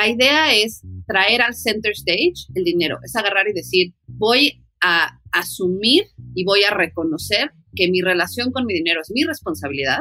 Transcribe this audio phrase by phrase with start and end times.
[0.00, 5.20] La idea es traer al center stage el dinero, es agarrar y decir, voy a
[5.30, 6.04] asumir
[6.34, 9.98] y voy a reconocer que mi relación con mi dinero es mi responsabilidad,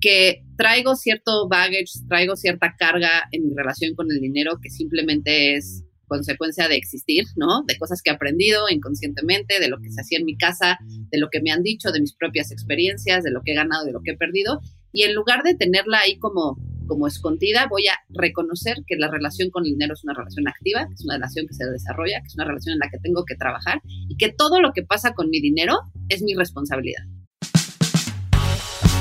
[0.00, 5.54] que traigo cierto baggage, traigo cierta carga en mi relación con el dinero que simplemente
[5.54, 7.62] es consecuencia de existir, ¿no?
[7.66, 10.78] De cosas que he aprendido inconscientemente, de lo que se hacía en mi casa,
[11.10, 13.84] de lo que me han dicho, de mis propias experiencias, de lo que he ganado,
[13.84, 14.60] de lo que he perdido.
[14.94, 19.50] Y en lugar de tenerla ahí como, como escondida, voy a reconocer que la relación
[19.50, 22.26] con el dinero es una relación activa, que es una relación que se desarrolla, que
[22.26, 25.14] es una relación en la que tengo que trabajar y que todo lo que pasa
[25.14, 27.02] con mi dinero es mi responsabilidad.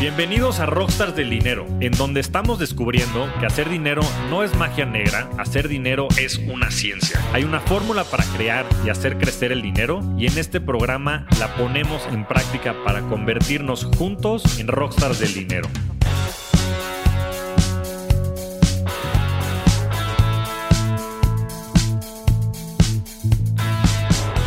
[0.01, 4.83] Bienvenidos a Rockstars del Dinero, en donde estamos descubriendo que hacer dinero no es magia
[4.83, 7.21] negra, hacer dinero es una ciencia.
[7.33, 11.55] Hay una fórmula para crear y hacer crecer el dinero y en este programa la
[11.55, 15.69] ponemos en práctica para convertirnos juntos en Rockstars del Dinero.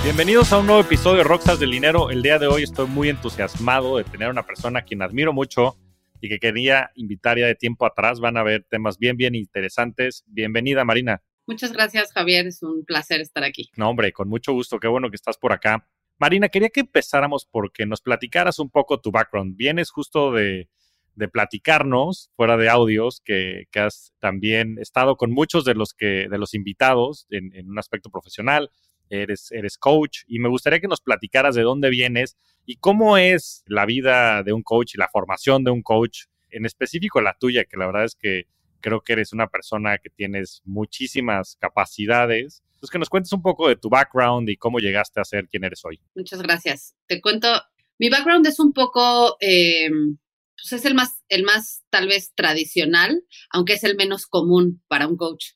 [0.04, 2.10] Bienvenidos a un nuevo episodio de Rockstars del Dinero.
[2.10, 5.78] El día de hoy estoy muy entusiasmado de tener una persona a quien admiro mucho
[6.20, 8.20] y que quería invitar ya de tiempo atrás.
[8.20, 10.22] Van a ver temas bien, bien interesantes.
[10.26, 11.22] Bienvenida, Marina.
[11.46, 12.46] Muchas gracias, Javier.
[12.46, 13.70] Es un placer estar aquí.
[13.76, 14.78] No, hombre, con mucho gusto.
[14.78, 15.88] Qué bueno que estás por acá.
[16.18, 19.56] Marina, quería que empezáramos porque nos platicaras un poco tu background.
[19.56, 20.68] Vienes justo de,
[21.32, 26.52] platicarnos fuera de audios que, has también estado con muchos de los que de los
[26.52, 28.70] invitados en un aspecto profesional
[29.10, 33.62] eres, eres coach y me gustaría que nos platicaras de dónde vienes y cómo es
[33.66, 37.64] la vida de un coach y la formación de un coach, en específico la tuya,
[37.64, 38.46] que la verdad es que
[38.84, 42.62] creo que eres una persona que tienes muchísimas capacidades.
[42.74, 45.64] Entonces, que nos cuentes un poco de tu background y cómo llegaste a ser quien
[45.64, 46.00] eres hoy.
[46.14, 46.94] Muchas gracias.
[47.06, 47.48] Te cuento,
[47.98, 49.88] mi background es un poco, eh,
[50.54, 55.06] pues es el más, el más tal vez tradicional, aunque es el menos común para
[55.06, 55.52] un coach.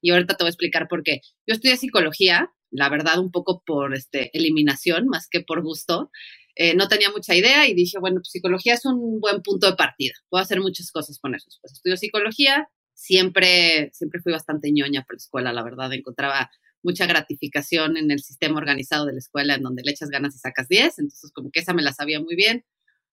[0.00, 1.20] Y ahorita te voy a explicar por qué.
[1.46, 6.10] Yo estudié psicología, la verdad un poco por este, eliminación más que por gusto.
[6.56, 9.76] Eh, no tenía mucha idea y dije, bueno, pues psicología es un buen punto de
[9.76, 10.14] partida.
[10.28, 11.46] Puedo hacer muchas cosas con eso.
[11.60, 15.92] Pues estudio psicología, siempre, siempre fui bastante ñoña por la escuela, la verdad.
[15.92, 16.50] Encontraba
[16.82, 20.38] mucha gratificación en el sistema organizado de la escuela en donde le echas ganas y
[20.38, 20.98] sacas 10.
[20.98, 22.64] Entonces, como que esa me la sabía muy bien.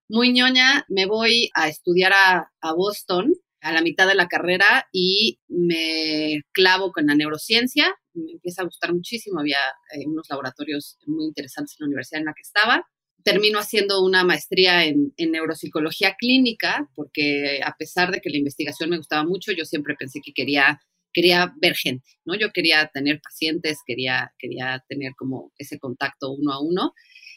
[0.09, 4.87] Muy ñoña, me voy a estudiar a, a Boston a la mitad de la carrera
[4.91, 9.57] y me clavo con la neurociencia, me empieza a gustar muchísimo, había
[9.93, 12.85] eh, unos laboratorios muy interesantes en la universidad en la que estaba.
[13.23, 18.97] Termino haciendo una maestría en, neuropsicología clínica, porque a pesar de que la investigación me
[18.97, 20.79] gustaba mucho, yo siempre pensé que quería,
[21.11, 22.35] quería ver gente, ¿no?
[22.35, 26.93] Yo quería tener pacientes, quería, quería tener como ese contacto uno a uno.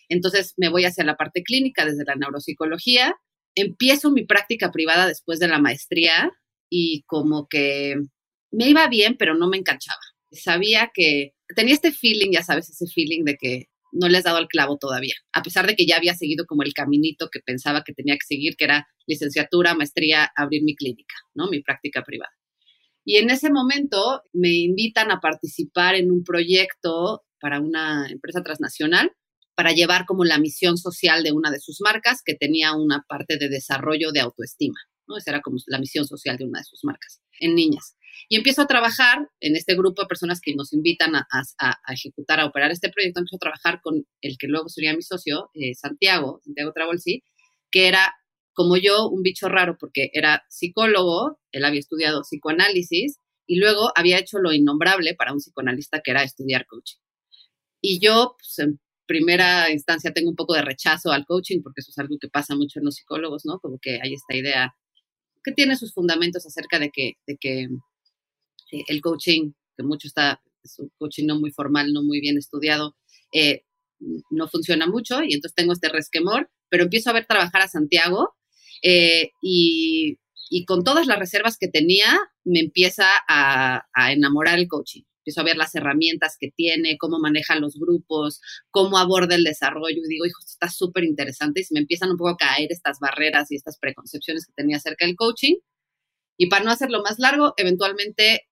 [0.09, 3.17] Entonces me voy hacia la parte clínica desde la neuropsicología
[3.55, 6.31] empiezo mi práctica privada después de la maestría
[6.69, 7.97] y como que
[8.53, 10.01] me iba bien, pero no me enganchaba.
[10.33, 14.47] Sabía que tenía este feeling, ya sabes, ese feeling de que no les dado el
[14.47, 17.93] clavo todavía, a pesar de que ya había seguido como el caminito que pensaba que
[17.93, 21.49] tenía que seguir, que era licenciatura, maestría, abrir mi clínica, ¿no?
[21.49, 22.33] Mi práctica privada.
[23.05, 29.11] Y en ese momento me invitan a participar en un proyecto para una empresa transnacional
[29.57, 33.37] para llevar como la misión social de una de sus marcas que tenía una parte
[33.37, 34.79] de desarrollo de autoestima.
[35.11, 35.19] ¿No?
[35.19, 37.97] Esa era como la misión social de una de sus marcas en niñas.
[38.29, 41.25] Y empiezo a trabajar en este grupo de personas que nos invitan a,
[41.89, 43.21] ejecutar, a operar este proyecto.
[43.21, 47.25] Empiezo a trabajar con el que luego sería mi socio, eh, Santiago, Santiago Travolsi,
[47.71, 48.15] que era
[48.53, 54.19] como yo un bicho raro porque era psicólogo, él había estudiado psicoanálisis y luego había
[54.19, 56.99] hecho lo innombrable para un psicoanalista que era estudiar coaching.
[57.81, 61.91] Y yo pues, em, primera instancia tengo un poco de rechazo al coaching, porque eso
[61.91, 63.59] es algo que pasa mucho en los psicólogos, ¿no?
[63.59, 64.75] Como que hay esta idea
[65.45, 67.63] que tiene sus fundamentos acerca de que, de que
[68.73, 72.37] eh, el coaching, que mucho está, es un coaching no muy formal, no muy bien
[72.37, 72.97] estudiado,
[73.33, 73.63] eh,
[74.31, 78.35] no funciona mucho y entonces tengo este resquemor, pero empiezo a ver trabajar a Santiago
[78.83, 84.69] eh, y, y, con todas las reservas que tenía, me empieza a, a enamorar el
[84.69, 88.41] coaching empiezo a ver las herramientas que tiene, cómo maneja los grupos,
[88.71, 92.11] cómo aborda el desarrollo y digo, hijo, esto está súper interesante y se me empiezan
[92.11, 95.55] un poco a caer estas barreras y estas preconcepciones que tenía acerca del coaching.
[96.37, 98.49] Y para no hacerlo más largo, eventualmente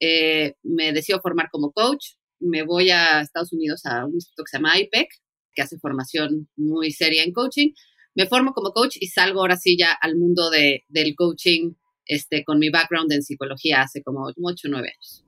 [0.00, 4.50] eh, me decido formar como coach, me voy a Estados Unidos a un instituto que
[4.50, 5.08] se llama IPEC,
[5.54, 7.72] que hace formación muy seria en coaching.
[8.14, 11.72] Me formo como coach y salgo ahora sí ya al mundo de, del coaching
[12.06, 15.24] este, con mi background en psicología hace como 8 o 9 años.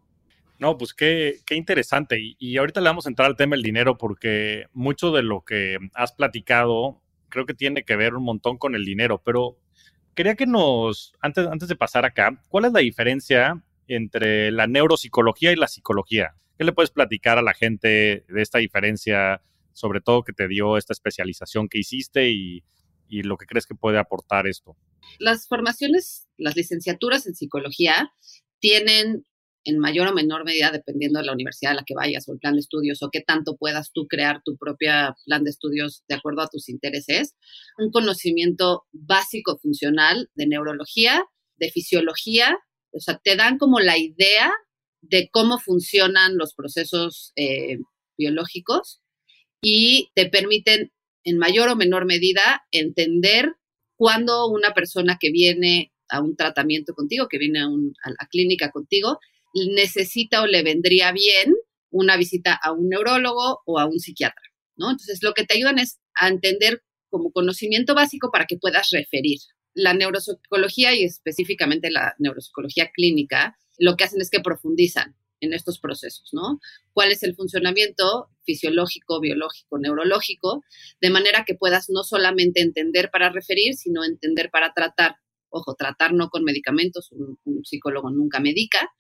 [0.58, 2.18] No, pues qué, qué interesante.
[2.38, 5.78] Y, ahorita le vamos a entrar al tema del dinero porque mucho de lo que
[5.94, 9.20] has platicado creo que tiene que ver un montón con el dinero.
[9.24, 9.58] Pero
[10.14, 15.52] quería que nos, antes, antes de pasar acá, ¿cuál es la diferencia entre la neuropsicología
[15.52, 16.34] y la psicología.
[16.56, 19.42] ¿Qué le puedes platicar a la gente de esta diferencia,
[19.72, 22.64] sobre todo que te dio esta especialización que hiciste y,
[23.08, 24.76] y lo que crees que puede aportar esto?
[25.18, 28.12] Las formaciones, las licenciaturas en psicología
[28.60, 29.26] tienen
[29.64, 32.38] en mayor o menor medida, dependiendo de la universidad a la que vayas o el
[32.38, 36.16] plan de estudios o qué tanto puedas tú crear tu propia plan de estudios de
[36.16, 37.34] acuerdo a tus intereses,
[37.78, 41.24] un conocimiento básico funcional de neurología,
[41.56, 42.58] de fisiología,
[42.92, 44.52] o sea, te dan como la idea
[45.00, 47.78] de cómo funcionan los procesos eh,
[48.16, 49.00] biológicos
[49.62, 50.92] y te permiten
[51.24, 53.54] en mayor o menor medida entender
[53.96, 58.70] cuándo una persona que viene a un tratamiento contigo, que viene a, a la clínica
[58.70, 59.18] contigo,
[59.54, 61.54] necesita o le vendría bien
[61.90, 64.42] una visita a un neurólogo o a un psiquiatra,
[64.76, 64.90] ¿no?
[64.90, 69.38] Entonces, lo que te ayudan es a entender como conocimiento básico para que puedas referir.
[69.74, 75.78] La neuropsicología y específicamente la neuropsicología clínica, lo que hacen es que profundizan en estos
[75.78, 76.58] procesos, ¿no?
[76.92, 80.64] ¿Cuál es el funcionamiento fisiológico, biológico, neurológico?
[81.00, 85.16] De manera que puedas no solamente entender para referir, sino entender para tratar.
[85.50, 88.90] Ojo, tratar no con medicamentos, un, un psicólogo nunca medica,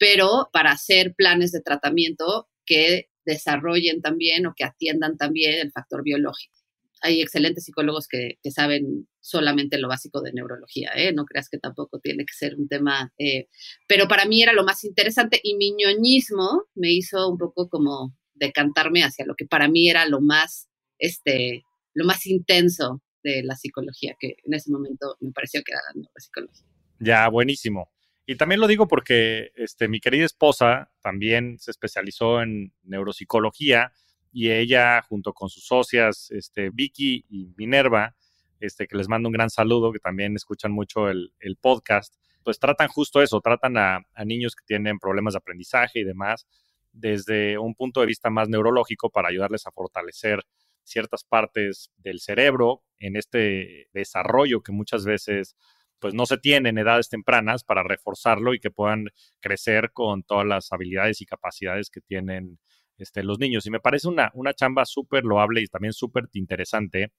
[0.00, 6.02] pero para hacer planes de tratamiento que desarrollen también o que atiendan también el factor
[6.02, 6.54] biológico.
[7.02, 11.12] Hay excelentes psicólogos que, saben solamente lo básico de neurología, ¿eh?
[11.12, 13.48] no creas que tampoco tiene que ser un tema, eh,
[13.86, 18.16] pero para mí era lo más interesante y mi ñoñismo me hizo un poco como
[18.32, 20.68] decantarme hacia lo que para mí era lo más,
[20.98, 21.62] este,
[21.92, 26.00] lo más intenso de la psicología, que en ese momento me pareció que era la
[26.00, 26.66] neuropsicología.
[27.00, 27.90] Ya, buenísimo.
[28.30, 33.92] Y también lo digo porque este, mi querida esposa también se especializó en neuropsicología
[34.30, 38.14] y ella junto con sus socias, este, Vicky y Minerva,
[38.60, 42.86] este, que les mando un gran saludo, que también escuchan mucho el, podcast, pues tratan
[42.86, 46.46] justo eso, tratan a, a, niños que tienen problemas de aprendizaje y demás
[46.92, 50.46] desde un punto de vista más neurológico para ayudarles a fortalecer
[50.84, 55.56] ciertas partes del cerebro en este desarrollo que muchas veces
[56.00, 59.06] pues no se tienen edades tempranas para reforzarlo y que puedan
[59.40, 62.58] crecer con todas las habilidades y capacidades que tienen
[62.96, 63.66] este, los niños.
[63.66, 67.12] Y me parece una, una chamba súper loable y también súper interesante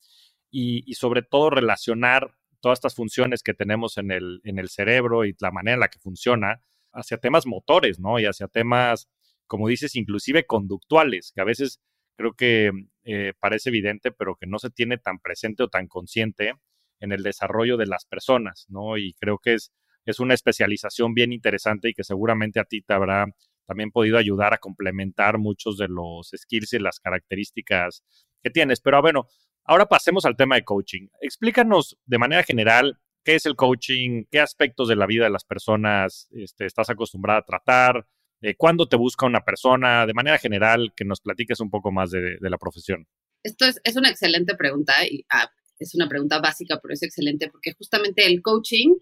[0.52, 5.36] y, sobre todo relacionar todas estas funciones que tenemos en el, en el cerebro y
[5.40, 6.62] la manera en la que funciona
[6.94, 8.20] hacia temas motores, ¿no?
[8.20, 9.10] Y hacia temas,
[9.48, 11.82] como dices, inclusive conductuales, que a veces
[12.18, 12.72] creo que
[13.06, 16.54] eh, parece evidente, pero que no se tiene tan presente o tan consciente
[17.02, 18.98] en el desarrollo de las personas, ¿no?
[18.98, 19.74] Y creo que es,
[20.06, 23.26] es una especialización bien interesante y que seguramente a ti te habrá
[23.66, 28.04] también podido ayudar a complementar muchos de los skills y las características
[28.42, 28.82] que tienes.
[28.82, 29.28] Pero bueno,
[29.64, 31.08] ahora pasemos al tema de coaching.
[31.22, 35.46] Explícanos de manera general qué es el coaching, qué aspectos de la vida de las
[35.46, 38.08] personas este, estás acostumbrada a tratar,
[38.42, 42.10] eh, cuándo te busca una persona, de manera general, que nos platiques un poco más
[42.10, 43.08] de, la profesión.
[43.44, 45.52] Esto es, es, una excelente pregunta y ah,
[45.82, 48.96] es una pregunta básica, pero es excelente porque justamente el coaching,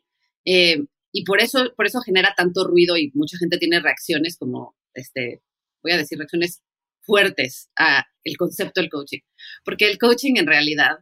[0.45, 4.75] eh, y por eso, por eso genera tanto ruido y mucha gente tiene reacciones como,
[4.93, 5.41] este,
[5.83, 6.61] voy a decir, reacciones
[7.01, 9.19] fuertes a el concepto del coaching,
[9.65, 10.99] porque el coaching en realidad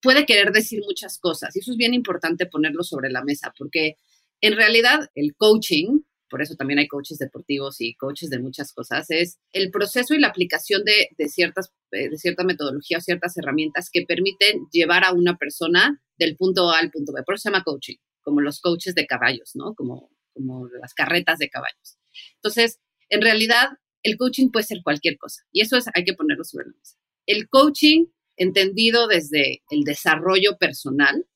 [0.00, 3.96] puede querer decir muchas cosas y eso es bien importante ponerlo sobre la mesa, porque
[4.40, 9.06] en realidad el coaching por eso también hay coaches deportivos y coaches de muchas cosas,
[9.10, 13.90] es el proceso y la aplicación de, ciertas, eh, de cierta metodología o ciertas herramientas
[13.92, 17.22] que permiten llevar a una persona del punto A al punto B.
[17.24, 19.74] Por eso se llama coaching, como los coaches de caballos, ¿no?
[19.74, 21.98] Como, como las carretas de caballos.
[22.36, 23.68] Entonces, en realidad,
[24.02, 26.96] el coaching puede ser cualquier cosa y eso es, hay que ponerlo sobre la mesa.
[27.26, 28.06] El coaching,
[28.36, 31.26] entendido desde el desarrollo personal,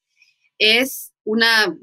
[0.58, 1.76] es una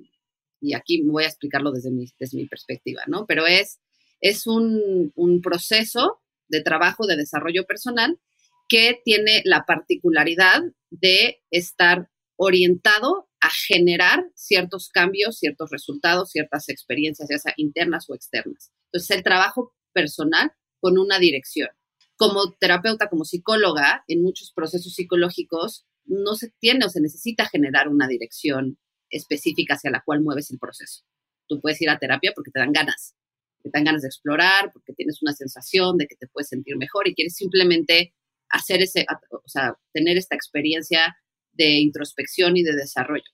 [0.61, 3.25] y aquí voy a explicarlo desde mi, desde mi perspectiva, ¿no?
[3.25, 3.79] Pero es,
[4.21, 8.19] es un, un proceso de trabajo de desarrollo personal
[8.67, 17.29] que tiene la particularidad de estar orientado a generar ciertos cambios, ciertos resultados, ciertas experiencias,
[17.29, 18.71] ya sea internas o externas.
[18.85, 21.69] Entonces, el trabajo personal con una dirección.
[22.15, 27.87] Como terapeuta, como psicóloga, en muchos procesos psicológicos no se tiene o se necesita generar
[27.87, 28.77] una dirección
[29.09, 31.03] específica hacia la cual mueves el proceso.
[31.47, 33.15] Tú puedes ir a terapia porque te dan ganas,
[33.63, 37.07] te dan ganas de explorar, porque tienes una sensación de que te puedes sentir mejor
[37.07, 38.13] y quieres simplemente
[38.49, 41.15] hacer ese, o sea, tener esta experiencia
[41.53, 43.31] de introspección y de desarrollo.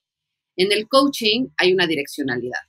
[0.56, 2.60] En el coaching hay una direccionalidad.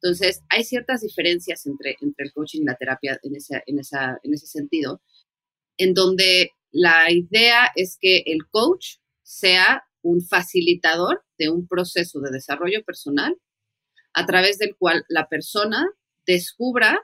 [0.00, 4.18] Entonces, hay ciertas diferencias entre, entre el coaching y la terapia en, esa, en, esa,
[4.22, 5.02] en ese sentido,
[5.76, 12.30] en donde la idea es que el coach sea un facilitador de un proceso de
[12.30, 13.36] desarrollo personal
[14.12, 15.86] a través del cual la persona
[16.26, 16.98] descubra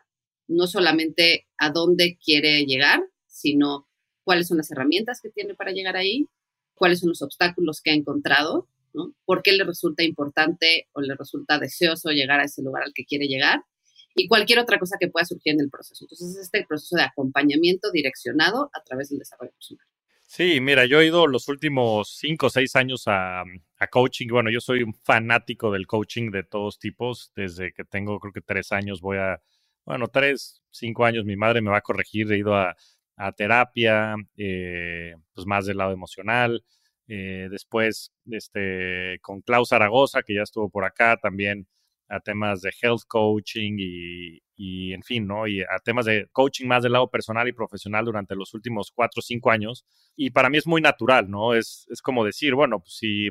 [0.46, 3.88] no solamente a dónde quiere llegar, sino
[4.24, 6.26] cuáles son las herramientas que tiene para llegar ahí,
[6.74, 9.14] cuáles son los obstáculos que ha encontrado, ¿no?
[9.24, 13.04] por qué le resulta importante o le resulta deseoso llegar a ese lugar al que
[13.04, 13.62] quiere llegar
[14.14, 16.04] y cualquier otra cosa que pueda surgir en el proceso.
[16.04, 19.86] Entonces, este proceso de acompañamiento direccionado a través del desarrollo personal.
[20.36, 23.44] Sí, mira, yo he ido los últimos cinco o seis años a,
[23.88, 24.26] coaching.
[24.28, 27.30] Bueno, yo soy un fanático del coaching de todos tipos.
[27.36, 29.40] Desde que tengo, creo que tres años, voy a,
[29.84, 32.32] bueno, tres, cinco años, mi madre me va a corregir.
[32.32, 32.74] He ido a,
[33.16, 36.64] a terapia, eh, pues más del lado emocional.
[37.06, 41.68] Eh, después, este, con Klaus Zaragoza, que ya estuvo por acá, también
[42.14, 43.76] a temas de health coaching
[44.56, 45.46] y, en fin, ¿no?
[45.46, 49.20] Y a temas de coaching más del lado personal y profesional durante los últimos cuatro
[49.20, 49.84] o cinco años.
[50.16, 51.54] Y para mí es muy natural, ¿no?
[51.54, 53.28] Es, es como decir, bueno, pues si,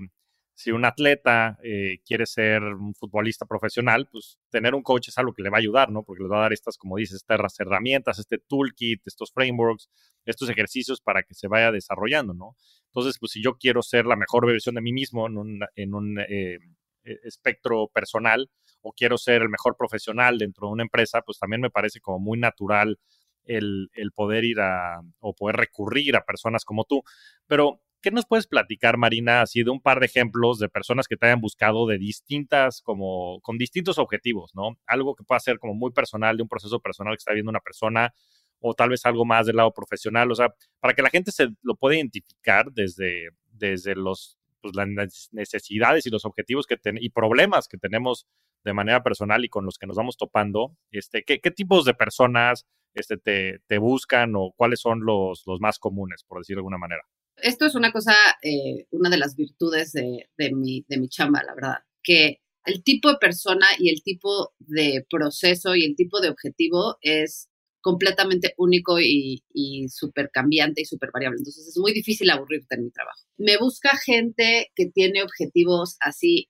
[0.56, 5.34] si un atleta eh, quiere ser un futbolista profesional, pues tener un coach es algo
[5.34, 6.04] que le va a ayudar, ¿no?
[6.04, 9.90] Porque le va a dar estas, como dices, estas herramientas, este toolkit, estos frameworks,
[10.26, 12.56] estos ejercicios para que se vaya desarrollando, ¿no?
[12.88, 16.60] Entonces, pues si yo quiero ser la mejor versión de mí mismo en un, eh,
[17.04, 18.50] espectro personal
[18.82, 22.20] o quiero ser el mejor profesional dentro de una empresa, pues también me parece como
[22.20, 23.00] muy natural
[23.46, 27.04] el, el poder ir a o poder recurrir a personas como tú.
[27.48, 31.18] Pero, ¿qué nos puedes platicar, Marina, así de un par de ejemplos de personas que
[31.18, 34.78] te hayan buscado de distintas, como con distintos objetivos, ¿no?
[34.86, 37.60] Algo que pueda ser como muy personal, de un proceso personal que está viendo una
[37.62, 38.14] persona,
[38.60, 41.50] o tal vez algo más del lado profesional, o sea, para que la gente se
[41.64, 47.68] lo pueda identificar desde, desde los pues, las necesidades y los objetivos que y problemas
[47.68, 48.26] que tenemos
[48.64, 51.94] de manera personal y con los que nos vamos topando, este, ¿qué, qué tipos de
[51.94, 56.60] personas este, te, te, buscan o cuáles son los, los más comunes, por decir de
[56.60, 57.02] alguna manera?
[57.36, 61.44] Esto es una cosa, eh, una de las virtudes de, de, mi, de mi chamba,
[61.44, 66.22] la verdad, que el tipo de persona y el tipo de proceso y el tipo
[66.22, 67.50] de objetivo es
[67.84, 69.44] completamente único y,
[69.90, 71.38] súper cambiante y súper variable.
[71.40, 73.20] Entonces es muy difícil aburrirte en mi trabajo.
[73.38, 76.50] Me busca gente que tiene objetivos así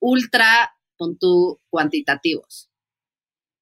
[0.00, 2.70] ultra, con tu, cuantitativos.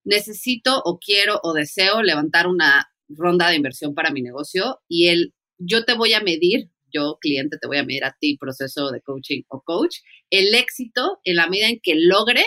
[0.04, 5.34] Necesito o quiero o deseo levantar una ronda de inversión para mi negocio y el
[5.58, 9.00] yo te voy a medir, yo cliente te voy a medir a ti, proceso de
[9.00, 9.96] coaching o coach,
[10.28, 12.44] el éxito en la medida en que logre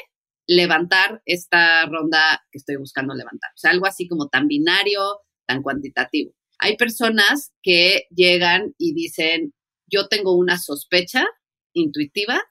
[0.50, 3.52] levantar esta ronda que estoy buscando levantar.
[3.52, 6.34] O sea, algo así como tan binario, tan cuantitativo.
[6.58, 9.54] Hay personas que llegan y dicen,
[9.86, 11.24] yo tengo una sospecha
[11.74, 12.42] intuitiva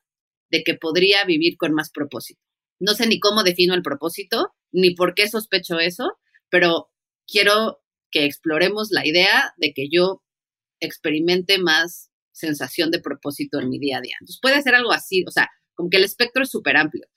[0.49, 2.40] de que podría vivir con más propósito.
[2.78, 6.12] No sé ni cómo defino el propósito, ni por qué sospecho eso,
[6.50, 6.93] pero
[7.26, 7.81] quiero
[8.12, 10.23] que exploremos la idea de que yo
[10.78, 14.14] experimente más sensación de propósito en mi día a día.
[14.21, 17.09] Entonces puede ser algo así, o sea, como que el espectro es súper amplio.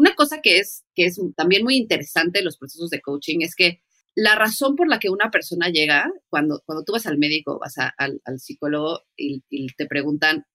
[0.00, 3.54] Una cosa que es, que es también muy interesante en los procesos de coaching es
[3.54, 3.82] que
[4.14, 7.74] la razón por la que una persona llega, cuando, cuando tú vas al médico, vas
[7.76, 9.42] al, psicólogo y,
[9.76, 10.46] te preguntan,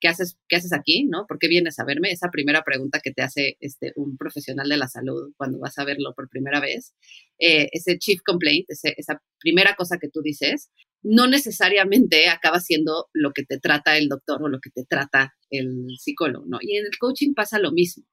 [0.00, 1.06] ¿qué haces, ¿qué haces aquí?
[1.06, 1.24] ¿No?
[1.26, 2.10] ¿Por qué vienes a verme?
[2.10, 5.86] Esa primera pregunta que te hace este, un profesional de la salud cuando vas a
[5.86, 6.94] verlo por primera vez,
[7.38, 10.70] eh, ese chief complaint, esa primera cosa que tú dices,
[11.02, 15.32] no necesariamente acaba siendo lo que te trata el doctor o lo que te trata
[15.48, 16.58] el psicólogo, ¿no?
[16.60, 18.04] Y en el coaching pasa lo mismo.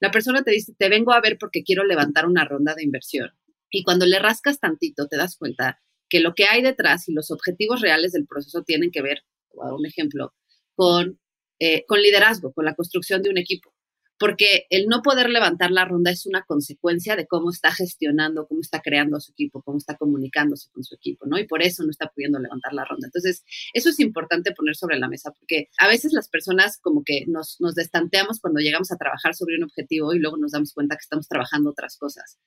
[0.00, 3.30] La persona te dice, te vengo a ver porque quiero levantar una ronda de inversión.
[3.70, 7.30] Y cuando le rascas tantito, te das cuenta que lo que hay detrás y los
[7.30, 10.34] objetivos reales del proceso tienen que ver, un ejemplo,
[10.74, 11.20] con,
[11.60, 13.72] eh, con liderazgo, con la construcción de un equipo
[14.20, 18.60] porque el no poder levantar la ronda es una consecuencia de cómo está gestionando, cómo
[18.60, 21.38] está creando a su equipo, cómo está comunicándose con su equipo, ¿no?
[21.38, 23.06] Y por eso no está pudiendo levantar la ronda.
[23.06, 27.24] Entonces, eso es importante poner sobre la mesa, porque a veces las personas como que
[27.28, 30.96] nos, nos destanteamos cuando llegamos a trabajar sobre un objetivo y luego nos damos cuenta
[30.96, 32.38] que estamos trabajando otras cosas.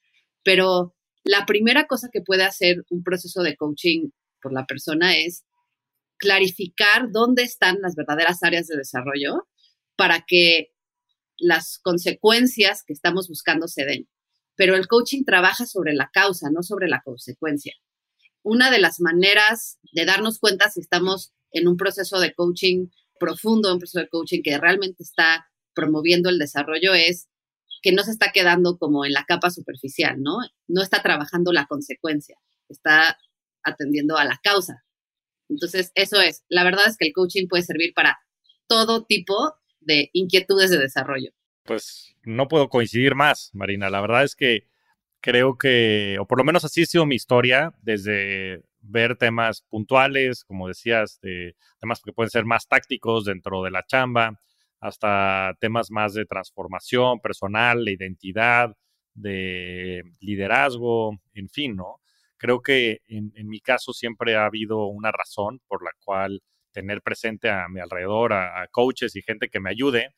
[0.44, 4.12] Pero la primera cosa que puede hacer un proceso de coaching
[4.44, 5.44] por la persona es
[6.18, 9.48] clarificar dónde están las verdaderas áreas de desarrollo
[9.96, 10.73] para que
[11.43, 14.09] las consecuencias que estamos buscando se den.
[14.55, 17.73] Pero el coaching trabaja sobre la causa, no sobre la consecuencia.
[18.43, 22.88] Una de las maneras de darnos cuenta si estamos en un proceso de coaching
[23.19, 27.29] profundo, un proceso de coaching que realmente está promoviendo el desarrollo es
[27.81, 30.38] que no se está quedando como en la capa superficial, ¿no?
[30.67, 32.38] No está trabajando la consecuencia,
[32.69, 33.17] está
[33.63, 34.83] atendiendo a la causa.
[35.50, 36.43] Entonces, eso es.
[36.47, 38.17] La verdad es que el coaching puede servir para
[38.67, 41.31] todo tipo de inquietudes de desarrollo.
[41.63, 43.89] Pues no puedo coincidir más, Marina.
[43.89, 44.67] La verdad es que
[45.21, 50.43] creo que, o por lo menos así ha sido mi historia, desde ver temas puntuales,
[50.43, 54.39] como decías, de temas que pueden ser más tácticos dentro de la chamba,
[54.81, 58.75] hasta temas más de transformación personal, de identidad,
[59.13, 62.01] de liderazgo, en fin, ¿no?
[62.37, 66.43] Creo que en, mi caso siempre ha habido una razón por la cual
[66.74, 70.13] tener presente a mi alrededor, a, coaches y gente que me ayude,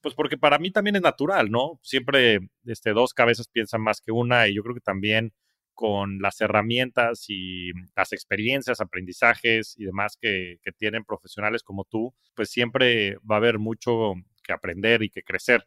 [0.00, 1.80] pues porque para mí también es natural, ¿no?
[1.82, 5.32] Siempre este, dos cabezas piensan más que una y yo creo que también
[5.74, 12.50] con las herramientas y las experiencias, aprendizajes y demás que tienen profesionales como tú, pues
[12.50, 15.66] siempre va a haber mucho que aprender y que crecer.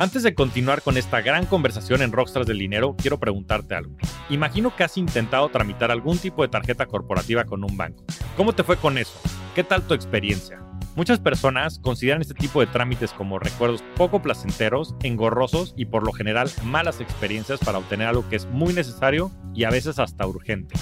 [0.00, 3.98] Antes de continuar con esta gran conversación en Rockstars del Dinero, quiero preguntarte algo.
[4.30, 8.02] Imagino que has intentado tramitar algún tipo de tarjeta corporativa con un banco.
[8.34, 9.20] ¿Cómo te fue con eso?
[9.54, 10.64] ¿Qué tal tu experiencia?
[10.96, 16.12] Muchas personas consideran este tipo de trámites como recuerdos poco placenteros, engorrosos y por lo
[16.12, 20.76] general malas experiencias para obtener algo que es muy necesario y a veces hasta urgente.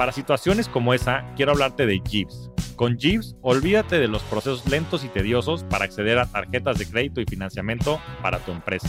[0.00, 2.50] Para situaciones como esa, quiero hablarte de Jeeves.
[2.74, 7.20] Con Jeeves, olvídate de los procesos lentos y tediosos para acceder a tarjetas de crédito
[7.20, 8.88] y financiamiento para tu empresa.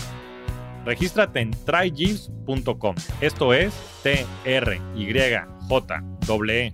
[0.85, 2.95] Regístrate en tryjeeves.com.
[3.19, 5.13] Esto es T R Y
[5.67, 6.71] J W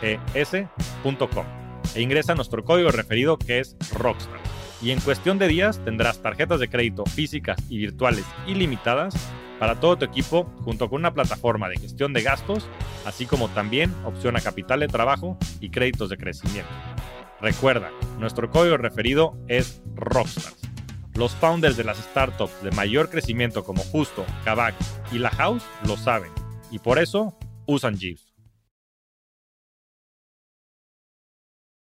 [0.00, 1.44] E S.com.
[1.94, 4.49] E ingresa nuestro código referido que es Rockstar.
[4.82, 9.14] Y en cuestión de días tendrás tarjetas de crédito físicas y virtuales ilimitadas
[9.58, 12.66] para todo tu equipo junto con una plataforma de gestión de gastos,
[13.04, 16.70] así como también opción a capital de trabajo y créditos de crecimiento.
[17.42, 20.56] Recuerda, nuestro código referido es Rockstars.
[21.14, 24.74] Los founders de las startups de mayor crecimiento como Justo, Kavak
[25.12, 26.30] y La House lo saben
[26.70, 28.29] y por eso usan Jeeves.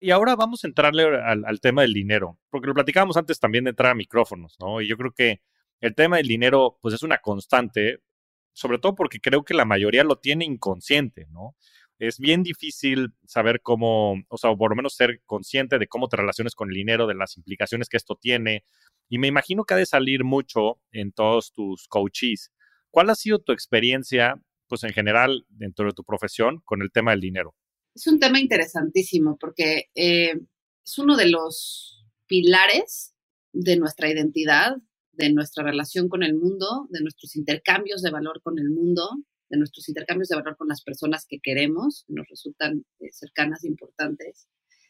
[0.04, 3.70] Y ahora vamos a entrarle al, tema del dinero, porque lo platicábamos antes también de
[3.70, 4.82] entrar a micrófonos, ¿no?
[4.82, 5.40] Y yo creo que
[5.80, 8.00] el tema del dinero, pues es una constante,
[8.52, 11.56] sobre todo porque creo que la mayoría lo tiene inconsciente, ¿no?
[12.00, 16.18] Es bien difícil saber cómo, o sea, por lo menos ser consciente de cómo te
[16.18, 18.66] relaciones con el dinero, de las implicaciones que esto tiene.
[19.08, 22.52] Y me imagino que ha de salir mucho en todos tus coaches.
[22.92, 24.36] ¿Cuál ha sido tu experiencia,
[24.68, 27.56] pues en general, dentro de tu profesión con el tema del dinero?
[27.96, 30.40] Es un tema interesantísimo porque eh,
[30.86, 33.14] es uno de los pilares
[33.52, 34.78] de nuestra identidad
[35.14, 39.10] de nuestra relación con el mundo, de nuestros intercambios de valor con el mundo,
[39.50, 43.64] de nuestros intercambios de valor con las personas que queremos, que nos resultan eh, cercanas
[43.64, 44.48] e importantes,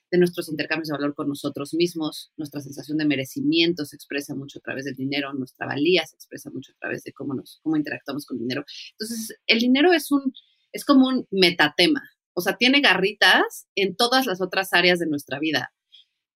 [0.10, 2.32] de nuestros intercambios de valor con nosotros mismos.
[2.38, 6.50] Nuestra sensación de merecimiento se expresa mucho a través del dinero, nuestra valía se expresa
[6.52, 8.64] mucho a través de cómo, nos, cómo interactuamos con el dinero.
[8.92, 10.32] Entonces, el dinero es, un,
[10.72, 12.02] es como un metatema,
[12.34, 15.72] o sea, tiene garritas en todas las otras áreas de nuestra vida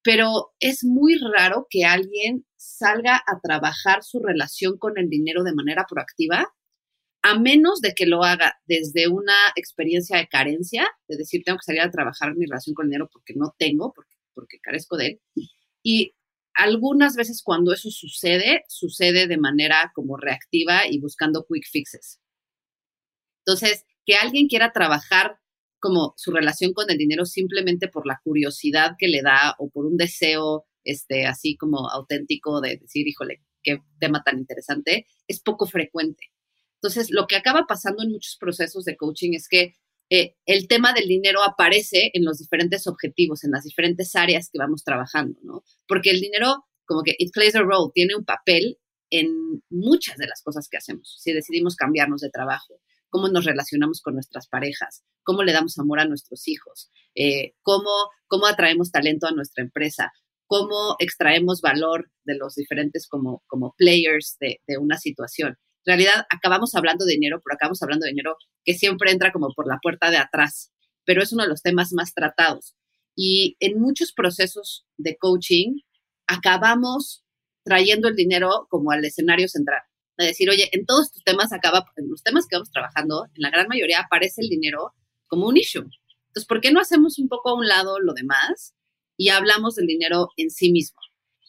[0.08, 5.54] pero es muy raro que alguien salga a trabajar su relación con el dinero de
[5.54, 6.48] manera proactiva,
[7.22, 11.66] a menos de que lo haga desde una experiencia de carencia, de decir, tengo que
[11.66, 15.08] salir a trabajar mi relación con el dinero porque no tengo, porque, porque carezco de
[15.08, 15.22] él.
[15.84, 16.16] Y
[16.54, 22.22] algunas veces cuando eso sucede, sucede de manera como reactiva y buscando quick fixes.
[23.46, 25.38] Entonces, que alguien quiera trabajar
[25.88, 29.86] como su relación con el dinero simplemente por la curiosidad que le da o por
[29.86, 35.66] un deseo este, así como auténtico de decir, híjole, qué tema tan interesante, es poco
[35.66, 36.26] frecuente.
[36.82, 39.76] Entonces, lo que acaba pasando en muchos procesos de coaching es que
[40.10, 44.60] eh, el tema del dinero aparece en los diferentes objetivos, en las diferentes áreas que
[44.60, 45.64] vamos trabajando, ¿no?
[45.88, 48.78] Porque el dinero, como que it plays a role, tiene un papel
[49.10, 51.18] en muchas de las cosas que hacemos.
[51.22, 52.82] Si decidimos cambiarnos de trabajo,
[53.18, 57.90] cómo nos relacionamos con nuestras parejas, cómo le damos amor a nuestros hijos, eh, cómo,
[58.28, 60.12] cómo atraemos talento a nuestra empresa,
[60.46, 65.58] cómo extraemos valor de los diferentes como, como players de, de una situación.
[65.86, 69.48] En realidad, acabamos hablando de dinero, pero acabamos hablando de dinero que siempre entra como
[69.56, 70.72] por la puerta de atrás,
[71.04, 72.76] pero es uno de los temas más tratados.
[73.16, 75.80] Y en muchos procesos de coaching,
[76.28, 77.26] acabamos
[77.64, 79.82] trayendo el dinero como al escenario central
[80.18, 83.42] de decir, oye, en todos estos temas acaba, en los temas que vamos trabajando, en
[83.42, 84.94] la gran mayoría aparece el dinero
[85.28, 85.86] como un issue.
[86.28, 88.74] Entonces, ¿por qué no hacemos un poco a un lado lo demás
[89.18, 91.00] y hablamos del dinero en sí mismo?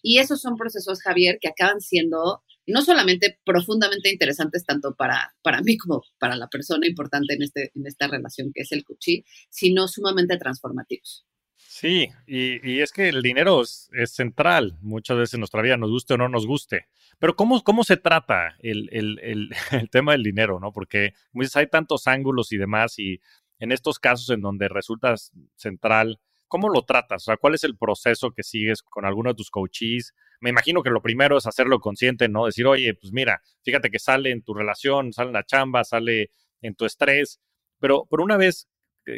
[0.02, 5.62] Y esos son procesos, Javier, que acaban siendo no solamente profundamente interesantes tanto para, para
[5.62, 9.22] mí como para la persona importante en, este, en esta relación que es el coaching,
[9.48, 11.24] sino sumamente transformativos.
[11.58, 16.14] Sí, y, es que el dinero es, central muchas veces en nuestra vida, nos guste
[16.14, 16.86] o no nos guste.
[17.18, 19.50] Pero ¿cómo, cómo se trata el,
[19.90, 20.60] tema del dinero?
[20.60, 20.72] ¿no?
[20.72, 23.20] Porque como hay tantos ángulos y demás, y
[23.58, 25.14] en estos casos en donde resulta
[25.56, 27.22] central, ¿cómo lo tratas?
[27.22, 30.14] O sea, ¿cuál es el proceso que sigues con alguno de tus coaches?
[30.40, 32.46] Me imagino que lo primero es hacerlo consciente, ¿no?
[32.46, 36.30] Decir, oye, pues mira, fíjate que sale en tu relación, sale en la chamba, sale
[36.62, 37.40] en tu estrés,
[37.78, 38.68] pero por una vez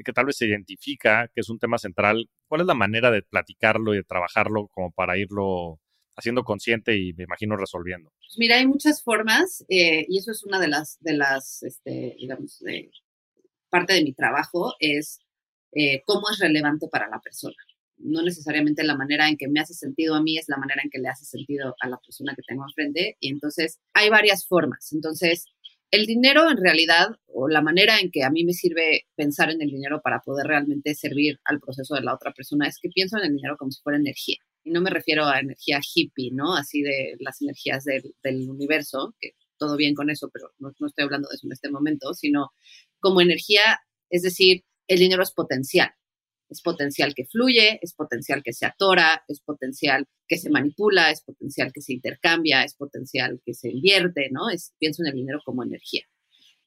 [0.05, 3.23] que, tal vez se identifica que es un tema central, ¿cuál es la manera de
[3.23, 5.81] platicarlo y de trabajarlo como para irlo
[6.17, 8.13] haciendo consciente y me imagino resolviendo?
[8.19, 12.17] Pues mira, hay muchas formas eh, y eso es una de las, de las este,
[12.19, 12.91] digamos, de,
[13.71, 15.21] parte de mi trabajo, es
[15.73, 17.57] eh, cómo es relevante para la persona.
[17.97, 20.91] No necesariamente la manera en que me hace sentido a mí es la manera en
[20.91, 23.17] que le hace sentido a la persona que tengo enfrente.
[23.21, 24.93] Y entonces hay varias formas.
[24.93, 25.45] Entonces,
[25.91, 29.61] el dinero en realidad, o la manera en que a mí me sirve pensar en
[29.61, 33.19] el dinero para poder realmente servir al proceso de la otra persona, es que pienso
[33.19, 34.39] en el dinero como si fuera energía.
[34.63, 36.55] Y no me refiero a energía hippie, ¿no?
[36.55, 41.05] Así de las energías del, universo, que todo bien con eso, pero no, no estoy
[41.05, 42.51] hablando de eso en este momento, sino
[43.01, 45.91] como energía, es decir, el dinero es potencial.
[46.51, 51.23] Es potencial que fluye, es potencial que se atora, es potencial que se manipula, es
[51.23, 54.51] potencial que se intercambia, es potencial que se invierte, ¿no?
[54.51, 56.05] Es, pienso en el dinero como energía.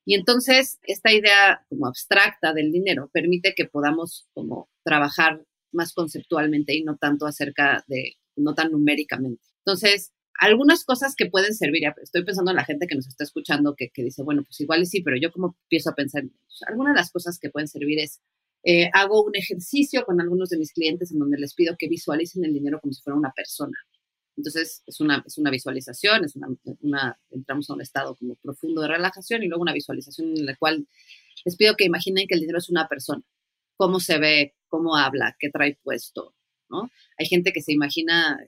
[0.06, 6.76] Y entonces, esta idea como abstracta del dinero permite que podamos como trabajar más conceptualmente
[6.76, 9.44] y no tanto acerca de, no tan numéricamente.
[9.60, 13.76] Entonces, algunas cosas que pueden servir, estoy pensando en la gente que nos está escuchando
[13.76, 16.24] que, dice, bueno, pues igual sí, pero yo como empiezo a pensar,
[16.68, 18.20] algunas de las cosas que pueden servir es,
[18.64, 22.46] eh, hago un ejercicio con algunos de mis clientes en donde les pido que visualicen
[22.46, 23.78] el dinero como si fuera una persona.
[24.36, 26.48] Entonces, es una, es una visualización, es una,
[26.82, 30.56] una, entramos a un estado como profundo de relajación y luego una visualización en la
[30.56, 30.88] cual
[31.46, 33.22] les pido que imaginen que el dinero es una persona,
[33.76, 36.34] cómo se ve, cómo habla, qué trae puesto,
[36.70, 36.90] ¿no?
[37.18, 38.40] Hay gente que se imagina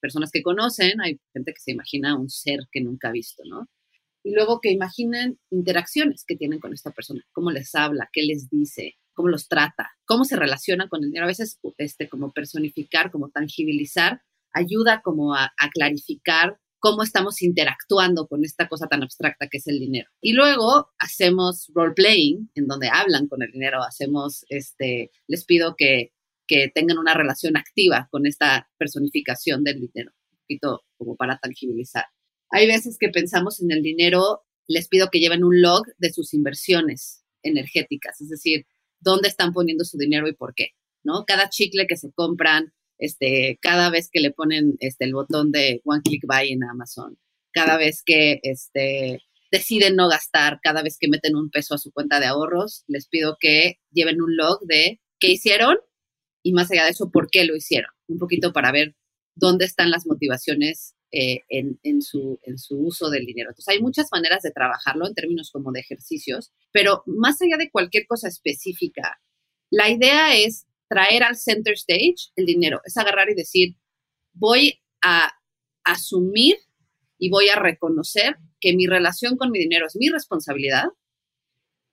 [0.00, 3.68] personas que conocen, hay gente que se imagina un ser que nunca ha visto, ¿no?
[4.24, 8.48] Y luego que imaginen interacciones que tienen con esta persona, cómo les habla, qué les
[8.48, 11.24] dice, cómo los trata, cómo se relacionan con el dinero.
[11.24, 14.22] A veces, este, como personificar, como tangibilizar,
[14.52, 19.78] ayuda como a, clarificar cómo estamos interactuando con esta cosa tan abstracta que es el
[19.78, 20.10] dinero.
[20.20, 25.76] Y luego hacemos role playing, en donde hablan con el dinero, hacemos, este, les pido
[25.76, 26.12] que
[26.46, 32.04] que tengan una relación activa con esta personificación del dinero, un poquito como para tangibilizar.
[32.50, 36.34] Hay veces que pensamos en el dinero, les pido que lleven un log de sus
[36.34, 38.66] inversiones energéticas, es decir,
[39.02, 40.68] dónde están poniendo su dinero y por qué,
[41.04, 41.24] ¿no?
[41.26, 45.82] Cada chicle que se compran, este, cada vez que le ponen este, el botón de
[45.84, 47.18] One Click Buy en Amazon,
[47.52, 51.92] cada vez que este, deciden no gastar, cada vez que meten un peso a su
[51.92, 55.76] cuenta de ahorros, les pido que lleven un log de qué hicieron
[56.42, 57.90] y más allá de eso, por qué lo hicieron.
[58.08, 58.96] Un poquito para ver
[59.34, 63.50] dónde están las motivaciones eh, en, su, en su uso del dinero.
[63.50, 67.70] Entonces, hay muchas maneras de trabajarlo en términos como de ejercicios, pero más allá de
[67.70, 69.20] cualquier cosa específica,
[69.70, 73.76] la idea es traer al center stage el dinero, es agarrar y decir,
[74.32, 75.32] voy a
[75.84, 76.56] asumir
[77.18, 80.86] y voy a reconocer que mi relación con mi dinero es mi responsabilidad,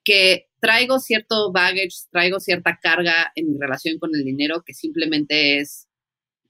[0.02, 5.58] que traigo cierto baggage, traigo cierta carga en mi relación con el dinero que simplemente
[5.58, 5.89] es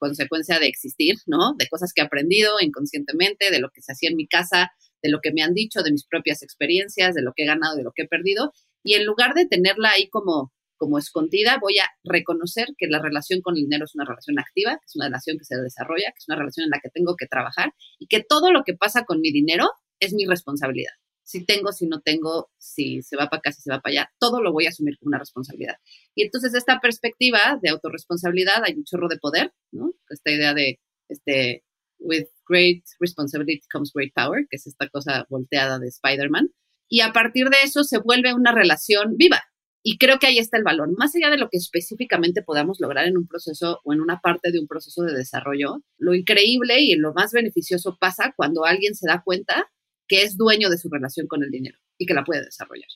[0.01, 1.55] consecuencia de existir, ¿no?
[1.57, 5.11] De cosas que he aprendido inconscientemente, de lo que se hacía en mi casa, de
[5.11, 7.85] lo que me han dicho, de mis propias experiencias, de lo que he ganado, de
[7.85, 8.53] lo que he perdido.
[8.83, 13.43] Y en lugar de tenerla ahí como, como escondida, voy a reconocer que la relación
[13.43, 16.19] con el dinero es una relación activa, que es una relación que se desarrolla, que
[16.19, 19.05] es una relación en la que tengo que trabajar y que todo lo que pasa
[19.05, 20.95] con mi dinero es mi responsabilidad
[21.31, 24.11] si tengo, si no tengo, si se va para acá, si se va para allá,
[24.19, 25.77] todo lo voy a asumir como una responsabilidad.
[26.16, 29.93] Y entonces esta perspectiva de autorresponsabilidad, hay un chorro de poder, ¿no?
[30.09, 31.62] Esta idea de, este,
[32.01, 36.51] with great responsibility comes great power, que es esta cosa volteada de Spider-Man.
[36.88, 39.40] Y a partir de eso se vuelve una relación viva.
[39.85, 40.88] Y creo que ahí está el valor.
[40.99, 44.51] Más allá de lo que específicamente podamos lograr en un proceso o en una parte
[44.51, 49.07] de un proceso de desarrollo, lo increíble y lo más beneficioso pasa cuando alguien se
[49.07, 49.71] da cuenta
[50.11, 52.88] que es dueño de su relación con el dinero y que la puede desarrollar.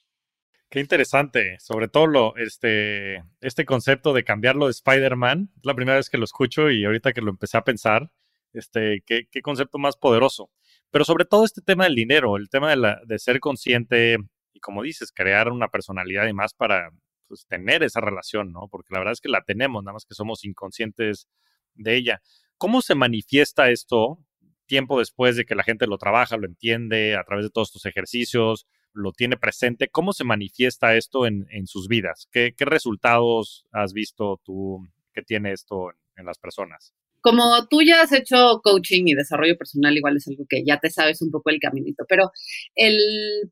[0.68, 5.52] Qué interesante, sobre todo este, este concepto de cambiarlo de Spider-Man.
[5.56, 8.10] Es la primera vez que lo escucho y ahorita que lo empecé a pensar,
[8.52, 10.50] este, qué, qué concepto más poderoso.
[10.90, 14.16] Pero sobre todo este tema del dinero, el tema de, la, de ser consciente
[14.52, 16.90] y como dices, crear una personalidad y más para
[17.28, 18.66] pues, tener esa relación, ¿no?
[18.68, 21.28] Porque la verdad es que la tenemos, nada más que somos inconscientes
[21.74, 22.22] de ella.
[22.58, 24.18] ¿Cómo se manifiesta esto
[24.66, 27.86] tiempo después de que la gente lo trabaja, lo entiende a través de todos estos
[27.86, 32.28] ejercicios, lo tiene presente, ¿cómo se manifiesta esto en, sus vidas?
[32.30, 36.94] ¿Qué, resultados has visto tú que tiene esto en, las personas?
[37.20, 40.90] Como tú ya has hecho coaching y desarrollo personal, igual es algo que ya te
[40.90, 42.30] sabes un poco el caminito, pero
[42.74, 42.98] el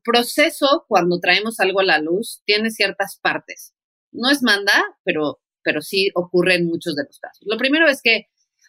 [0.03, 3.73] proceso cuando traemos algo a la luz tiene ciertas partes.
[4.11, 7.41] No es manda, pero, pero sí ocurre en muchos de los casos.
[7.45, 8.27] Lo primero es que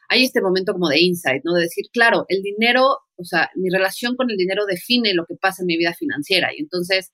[0.09, 1.55] hay este momento como de insight, ¿no?
[1.55, 5.37] De decir, claro, el dinero, o sea, mi relación con el dinero define lo que
[5.37, 6.51] pasa en mi vida financiera.
[6.57, 7.13] Y entonces,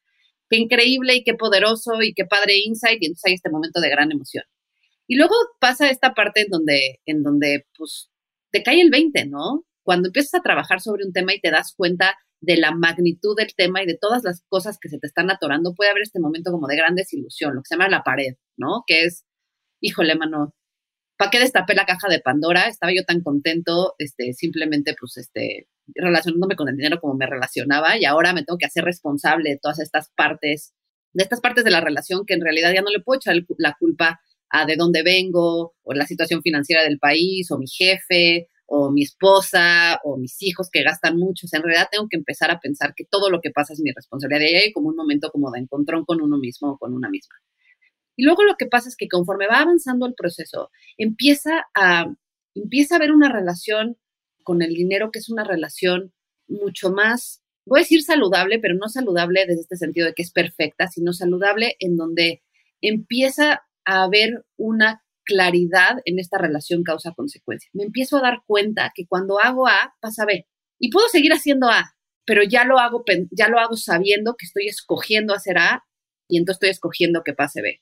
[0.49, 3.03] qué increíble y qué poderoso y qué padre insight.
[3.03, 4.45] Y entonces hay este momento de gran emoción.
[5.07, 8.11] Y luego pasa esta parte en donde, en donde, pues,
[8.53, 9.65] te cae el 20, ¿no?
[9.83, 13.55] cuando empiezas a trabajar sobre un tema y te das cuenta de la magnitud del
[13.55, 16.53] tema y de todas las cosas que se te están atorando, puede haber este momento
[16.53, 18.85] como de gran desilusión, lo que se llama la pared, ¿no?
[18.87, 19.25] Que es,
[19.81, 20.55] híjole, mano,
[21.21, 22.67] ¿para qué destapé la caja de Pandora?
[22.67, 27.99] Estaba yo tan contento, este, simplemente, pues, este, relacionándome con el dinero como me relacionaba
[27.99, 30.73] y ahora me tengo que hacer responsable de todas estas partes,
[31.13, 33.77] de estas partes de la relación que en realidad ya no le puedo echar la
[33.79, 38.91] culpa a de dónde vengo o la situación financiera del país o mi jefe o
[38.91, 41.47] mi esposa o mis hijos que gastan mucho.
[41.53, 44.41] En realidad tengo que empezar a pensar que todo lo que pasa es mi responsabilidad
[44.51, 47.35] y hay como un momento como de encontrón con uno mismo o con una misma.
[48.21, 52.05] Y luego lo que pasa es que conforme va avanzando el proceso, empieza a,
[52.55, 53.97] empieza a haber una relación
[54.43, 56.13] con el dinero que es una relación
[56.47, 60.33] mucho más, voy a decir saludable, pero no saludable desde este sentido de que es
[60.33, 62.43] perfecta, sino saludable en donde
[62.83, 67.71] empieza a haber una claridad en esta relación causa-consecuencia.
[67.73, 70.47] Me empiezo a dar cuenta que cuando hago A, pasa B.
[70.79, 71.95] Y puedo seguir haciendo A,
[72.27, 75.87] pero ya lo hago, ya lo hago sabiendo que estoy escogiendo hacer A
[76.29, 77.81] y entonces estoy escogiendo que pase B.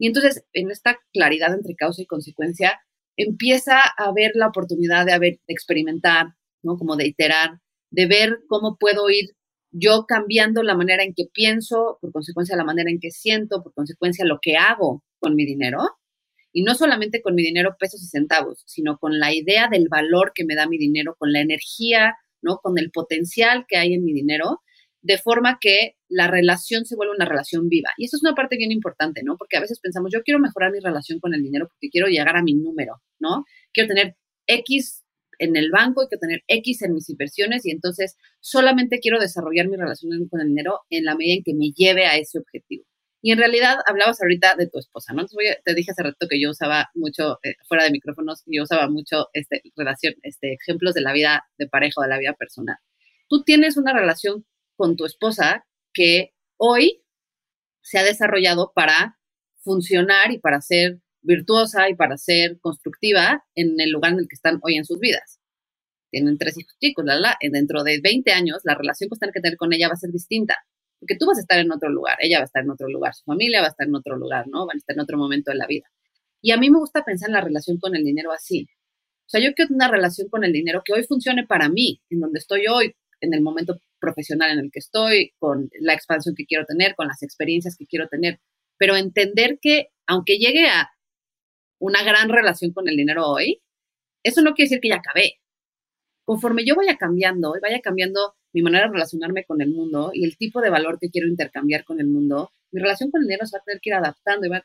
[0.00, 2.80] Y entonces, en esta claridad entre causa y consecuencia,
[3.18, 6.28] empieza a haber la oportunidad de, haber, de experimentar,
[6.62, 6.78] ¿no?
[6.78, 7.60] Como de iterar,
[7.90, 9.26] de ver cómo puedo ir
[9.72, 13.74] yo cambiando la manera en que pienso, por consecuencia la manera en que siento, por
[13.74, 15.80] consecuencia lo que hago con mi dinero
[16.50, 20.32] y no solamente con mi dinero pesos y centavos, sino con la idea del valor
[20.34, 22.56] que me da mi dinero, con la energía, ¿no?
[22.56, 24.62] Con el potencial que hay en mi dinero,
[25.02, 27.90] de forma que la relación se vuelva una relación viva.
[27.96, 29.36] Y eso es una parte bien importante, ¿no?
[29.36, 32.36] Porque a veces pensamos, yo quiero mejorar mi relación con el dinero porque quiero llegar
[32.36, 33.44] a mi número, ¿no?
[33.72, 35.04] Quiero tener X
[35.40, 39.76] en el banco quiero tener X en mis inversiones y entonces solamente quiero desarrollar mi
[39.76, 42.84] relación con el dinero en la medida en que me lleve a ese objetivo.
[43.22, 45.26] Y en realidad hablabas ahorita de tu esposa, ¿no?
[45.26, 49.28] te dije hace rato que yo usaba mucho, eh, fuera de micrófonos, yo usaba mucho
[49.34, 52.76] este, relación, este, ejemplos de la vida de pareja o de la vida personal.
[53.28, 54.46] Tú tienes una relación
[54.80, 57.02] con tu esposa que hoy
[57.82, 59.18] se ha desarrollado para
[59.58, 64.36] funcionar y para ser virtuosa y para ser constructiva en el lugar en el que
[64.36, 65.38] están hoy en sus vidas.
[66.10, 69.42] Tienen tres hijos chicos, la, la, dentro de 20 años la relación que están que
[69.42, 70.56] tener con ella va a ser distinta
[70.98, 73.14] porque tú vas a estar en otro lugar, ella va a estar en otro lugar,
[73.14, 74.66] su familia va a estar en otro lugar, ¿no?
[74.66, 75.90] Van a estar en otro momento de la vida.
[76.40, 78.66] Y a mí me gusta pensar en la relación con el dinero así.
[79.26, 82.20] O sea, yo quiero una relación con el dinero que hoy funcione para mí, en
[82.20, 86.46] donde estoy hoy, en el momento profesional en el que estoy, con la expansión que
[86.46, 88.40] quiero tener, con las experiencias que quiero tener,
[88.78, 90.90] pero entender que aunque llegue a
[91.78, 93.62] una gran relación con el dinero hoy,
[94.22, 95.40] eso no quiere decir que ya acabé.
[96.24, 100.24] Conforme yo vaya cambiando y vaya cambiando mi manera de relacionarme con el mundo y
[100.24, 103.46] el tipo de valor que quiero intercambiar con el mundo, mi relación con el dinero
[103.46, 104.64] se va a tener que ir adaptando y va,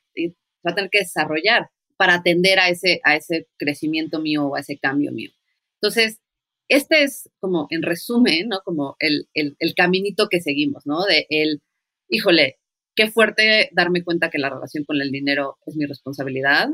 [0.64, 4.78] a tener que desarrollar para atender a ese, a ese crecimiento mío o a ese
[4.78, 5.32] cambio mío.
[5.82, 6.20] Entonces,
[6.68, 8.60] este es como, en resumen, ¿no?
[8.64, 11.04] Como el, el, caminito que seguimos, ¿no?
[11.06, 11.62] De el,
[12.10, 12.60] híjole,
[12.96, 16.70] qué fuerte darme cuenta que la relación con el dinero es mi responsabilidad,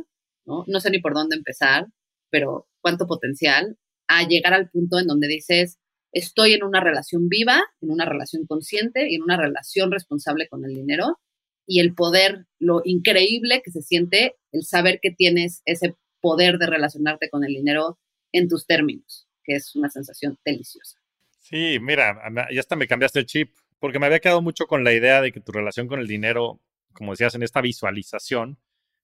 [0.46, 0.64] ¿no?
[0.68, 1.88] No sé ni por dónde empezar,
[2.30, 3.78] pero cuánto potencial
[4.08, 5.80] a llegar al punto en donde dices,
[6.14, 10.66] estoy en una relación viva, en una relación consciente y en una relación responsable con
[10.66, 11.20] el dinero
[11.66, 16.68] y el poder, lo increíble que se siente el saber que tienes ese poder de
[16.68, 17.98] relacionarte con el dinero
[18.34, 21.00] en tus términos, que es una sensación deliciosa.
[21.40, 24.94] Sí, mira, ya hasta me cambiaste el chip, porque me había quedado mucho con la
[24.94, 26.62] idea de que tu relación con el dinero,
[26.94, 28.60] como decías en esta visualización,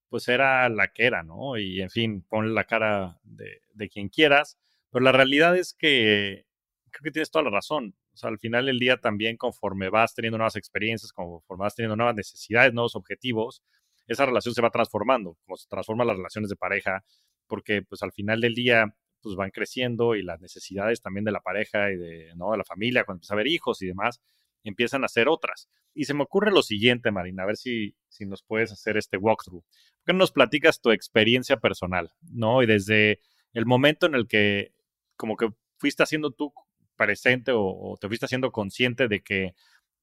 [0.10, 1.58] pues era la que era, ¿no?
[1.58, 4.58] Y en fin, pon la cara de, de quien quieras,
[4.92, 6.46] pero la realidad es que
[6.92, 7.96] creo que tienes toda la razón.
[8.14, 11.96] O sea, al final del día también conforme vas teniendo nuevas experiencias, conforme vas teniendo
[11.96, 13.62] nuevas necesidades, nuevos objetivos,
[14.08, 17.04] esa relación se va transformando, como se transforman las relaciones de pareja,
[17.46, 21.42] porque pues al final del día pues van creciendo y las necesidades también de la
[21.42, 22.52] pareja y de, ¿no?
[22.52, 24.22] de la familia, cuando empieza a haber hijos y demás,
[24.64, 25.70] empiezan a ser otras.
[25.94, 29.18] Y se me ocurre lo siguiente, Marina, a ver si, si nos puedes hacer este
[29.18, 29.64] walkthrough.
[29.64, 32.62] ¿Por qué no nos platicas tu experiencia personal, ¿no?
[32.62, 33.20] Y desde
[33.54, 34.74] el momento en el que
[35.16, 36.54] como que fuiste haciendo tú
[36.96, 39.54] presente o, te fuiste haciendo consciente de que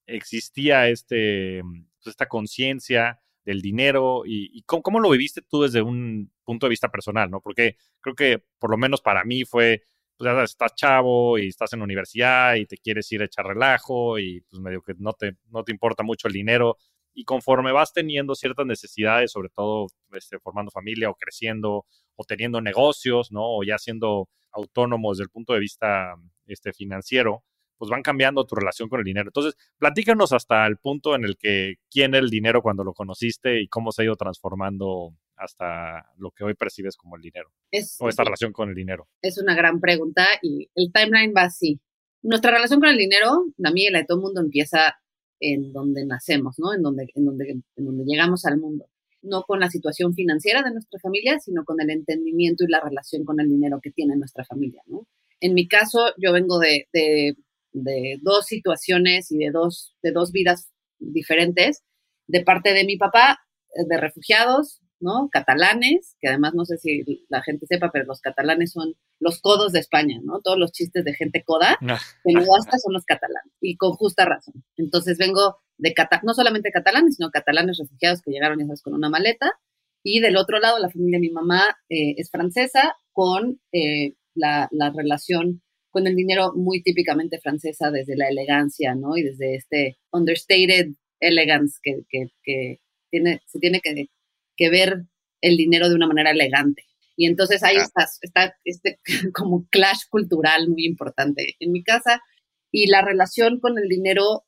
[0.05, 6.65] existía este, pues, esta conciencia del dinero y, cómo, lo viviste tú desde un punto
[6.65, 7.41] de vista personal, ¿no?
[7.41, 9.83] Porque creo que por lo menos para mí fue,
[10.17, 13.45] pues ya estás chavo y estás en la universidad y te quieres ir a echar
[13.45, 16.77] relajo y pues medio que no te, no te importa mucho el dinero
[17.13, 22.61] y conforme vas teniendo ciertas necesidades, sobre todo este, formando familia o creciendo o teniendo
[22.61, 23.41] negocios, ¿no?
[23.43, 27.43] O ya siendo autónomo desde el punto de vista este, financiero,
[27.77, 29.29] pues van cambiando tu relación con el dinero.
[29.29, 33.61] Entonces, platícanos hasta el punto en el que quién era el dinero cuando lo conociste
[33.61, 37.49] y cómo se ha ido transformando hasta lo que hoy percibes como el dinero?
[37.99, 39.07] o esta relación con el dinero.
[39.21, 41.81] Es una gran pregunta y el timeline va así.
[42.21, 44.95] Nuestra relación con el dinero, la mía y la de todo el mundo, empieza
[45.39, 46.73] en donde nacemos, ¿no?
[46.73, 48.87] En donde, en donde, en donde llegamos al mundo.
[49.21, 53.25] No con la situación financiera de nuestra familia, sino con el entendimiento y la relación
[53.25, 55.07] con el dinero que tiene nuestra familia, ¿no?
[55.41, 57.35] En mi caso, yo vengo de, de,
[57.75, 61.83] de dos situaciones y de dos, de dos vidas diferentes.
[62.27, 63.39] De parte de mi papá,
[63.75, 65.29] de refugiados, ¿no?
[65.31, 69.71] Catalanes, que además no sé si la gente sepa, pero los catalanes son los codos
[69.71, 70.41] de España, ¿no?
[70.41, 71.95] Todos los chistes de gente coda, no
[72.47, 74.63] basta, son los catalanes, y con justa razón.
[74.77, 79.51] Entonces vengo de no solamente catalanes, sino catalanes refugiados que llegaron, ya con una maleta,
[80.03, 84.67] y del otro lado, la familia de mi mamá eh, es francesa, con eh, la,
[84.71, 85.63] la, relación
[85.95, 89.15] con el dinero muy típicamente francesa desde la elegancia, ¿no?
[89.15, 90.87] Y desde este understated
[91.21, 92.79] elegance que, que, que
[93.09, 94.09] tiene, se tiene que
[94.57, 95.05] que ver
[95.39, 96.83] el dinero de una manera elegante.
[97.15, 98.99] Y entonces ahí está, está este
[99.33, 102.21] como clash cultural muy importante en mi casa.
[102.73, 104.43] Y la relación con el dinero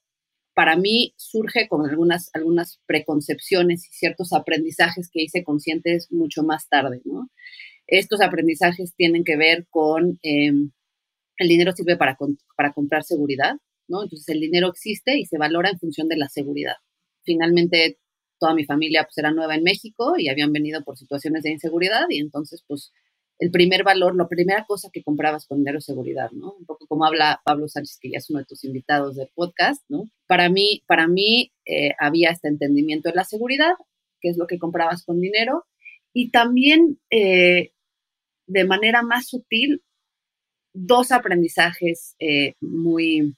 [0.54, 6.68] para mí surge con algunas, algunas preconcepciones y ciertos aprendizajes que hice conscientes mucho más
[6.68, 7.30] tarde, ¿no?
[7.86, 10.72] Estos aprendizajes tienen que ver con em,
[11.38, 12.18] el dinero sirve para,
[12.56, 13.56] para comprar seguridad,
[13.88, 14.04] ¿no?
[14.04, 16.76] Entonces el dinero existe y se valora en función de la seguridad.
[17.24, 18.00] Finalmente
[18.40, 22.06] toda mi familia pues era nueva en México y habían venido por situaciones de inseguridad
[22.10, 22.92] y entonces pues
[23.40, 26.54] el primer valor, la primera cosa que comprabas con dinero es seguridad, ¿no?
[26.54, 29.84] Un poco como habla Pablo Sánchez, que ya es uno de tus invitados del podcast,
[29.90, 30.10] ¿no?
[30.26, 33.74] Para mí, para mí eh, había este entendimiento de la seguridad,
[34.22, 35.66] que es lo que comprabas con dinero,
[36.14, 37.74] y también eh,
[38.48, 39.84] de manera más sutil,
[40.78, 43.36] dos aprendizajes eh, muy,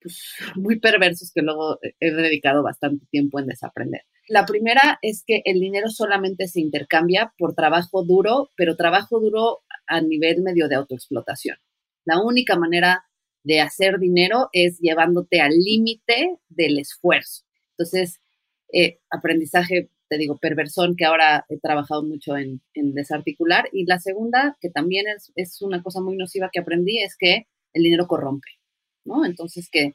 [0.00, 0.22] pues,
[0.56, 4.02] muy perversos que luego he dedicado bastante tiempo en desaprender.
[4.28, 9.62] La primera es que el dinero solamente se intercambia por trabajo duro, pero trabajo duro
[9.86, 11.58] a nivel medio de autoexplotación.
[12.06, 13.04] La única manera
[13.42, 17.44] de hacer dinero es llevándote al límite del esfuerzo.
[17.72, 18.20] Entonces,
[18.72, 23.68] eh, aprendizaje, te digo, perversón, que ahora he trabajado mucho en, desarticular.
[23.72, 27.82] Y la segunda, que también es, una cosa muy nociva que aprendí, es que el
[27.82, 28.48] dinero corrompe,
[29.04, 29.24] ¿no?
[29.24, 29.94] Entonces, que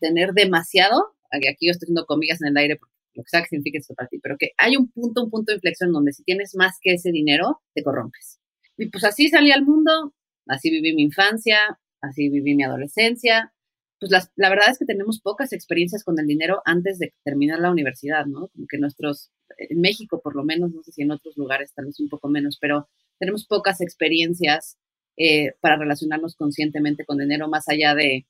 [0.00, 3.48] tener demasiado, aquí yo estoy haciendo comillas en el aire porque lo que sea que
[3.48, 6.24] signifique esto para ti, pero que hay un punto, un punto de inflexión donde si
[6.24, 8.40] tienes más que ese dinero, te corrompes.
[8.76, 10.14] Y pues así salí al mundo,
[10.46, 13.52] así viví mi infancia, así viví mi adolescencia.
[14.02, 17.70] Pues la verdad es que tenemos pocas experiencias con el dinero antes de terminar la
[17.70, 18.48] universidad, ¿no?
[18.48, 21.84] Como que nuestros, en México por lo menos, no sé si en otros lugares tal
[21.84, 22.88] vez un poco menos, pero
[23.20, 24.76] tenemos pocas experiencias
[25.16, 28.26] eh, para relacionarnos conscientemente con dinero más allá de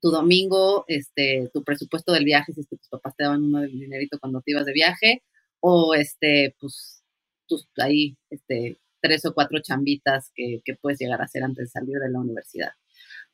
[0.00, 3.62] tu domingo, este, tu presupuesto del viaje, si es que tus papás te daban uno
[3.62, 5.24] de dinerito cuando te ibas de viaje,
[5.58, 7.02] o este, pues,
[7.48, 11.70] tus ahí, este, tres o cuatro chambitas que, que puedes llegar a hacer antes de
[11.80, 12.70] salir de la universidad.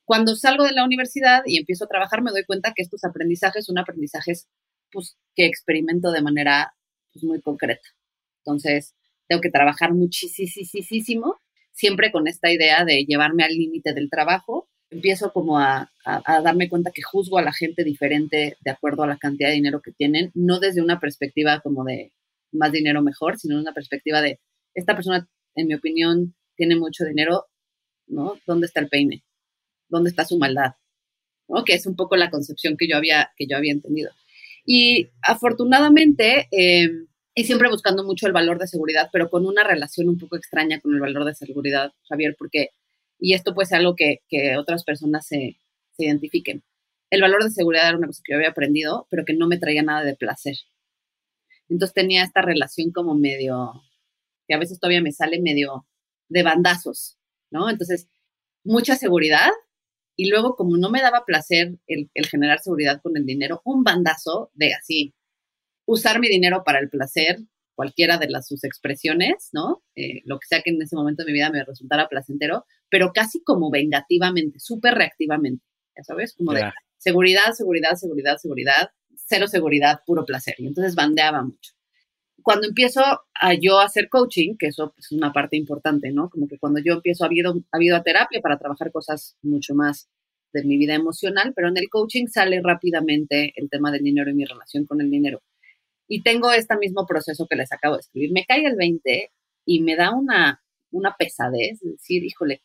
[0.04, 3.64] Cuando salgo de la universidad y empiezo a trabajar, me doy cuenta que estos aprendizajes
[3.64, 4.48] son aprendizajes
[4.92, 6.74] pues, que experimento de manera
[7.12, 7.88] pues, muy concreta.
[8.44, 8.94] Entonces,
[9.28, 11.40] tengo que trabajar muchísimo,
[11.72, 15.90] siempre con esta idea de llevarme al límite del trabajo empiezo como a,
[16.44, 19.80] darme cuenta que juzgo a la gente diferente de acuerdo a la cantidad de dinero
[19.82, 22.12] que tienen, no desde una perspectiva como de
[22.52, 24.38] más dinero mejor, sino una perspectiva de
[24.74, 27.46] esta persona, en mi opinión, tiene mucho dinero,
[28.06, 28.36] ¿no?
[28.46, 29.24] ¿Dónde está el peine?
[29.88, 30.74] ¿Dónde está su maldad?
[31.48, 31.64] ¿No?
[31.64, 34.10] Que es un poco la concepción que yo había, que yo había entendido.
[34.66, 40.08] Y afortunadamente, em, y siempre buscando mucho el valor de seguridad, pero con una relación
[40.08, 42.70] un poco extraña con el valor de seguridad, Javier, porque
[43.18, 44.20] y esto puede ser algo que,
[44.58, 45.56] otras personas se,
[45.96, 46.62] identifiquen.
[47.10, 49.58] El valor de seguridad era una cosa que yo había aprendido, pero que no me
[49.58, 50.56] traía nada de placer.
[51.68, 53.82] Entonces tenía esta relación como medio,
[54.46, 55.86] que a veces todavía me sale medio
[56.28, 57.16] de bandazos,
[57.50, 57.70] ¿no?
[57.70, 58.08] Entonces,
[58.64, 59.50] mucha seguridad
[60.16, 63.82] y luego como no me daba placer el, el generar seguridad con el dinero, un
[63.84, 65.14] bandazo de así,
[65.86, 67.38] usar mi dinero para el placer
[67.74, 69.82] cualquiera de las, sus expresiones, ¿no?
[69.96, 73.12] Eh, lo que sea que en ese momento de mi vida me resultara placentero, pero
[73.12, 75.64] casi como vengativamente, súper reactivamente,
[75.96, 76.62] ya sabes, como de
[76.98, 80.54] seguridad, seguridad, seguridad, seguridad, cero seguridad, puro placer.
[80.58, 81.72] Y entonces bandeaba mucho.
[82.44, 83.24] Cuando empiezo a
[83.82, 86.28] hacer coaching, que eso es una parte importante, ¿no?
[86.28, 89.74] Como que cuando yo empiezo, ha habido, ha habido a terapia para trabajar cosas mucho
[89.74, 90.10] más
[90.52, 94.34] de mi vida emocional, pero en el coaching sale rápidamente el tema del dinero y
[94.34, 95.42] mi relación con el dinero.
[96.06, 98.32] Y tengo este mismo proceso que les acabo de escribir.
[98.32, 99.32] Me cae el 20
[99.64, 102.62] y me da una, una pesadez, decir, híjole,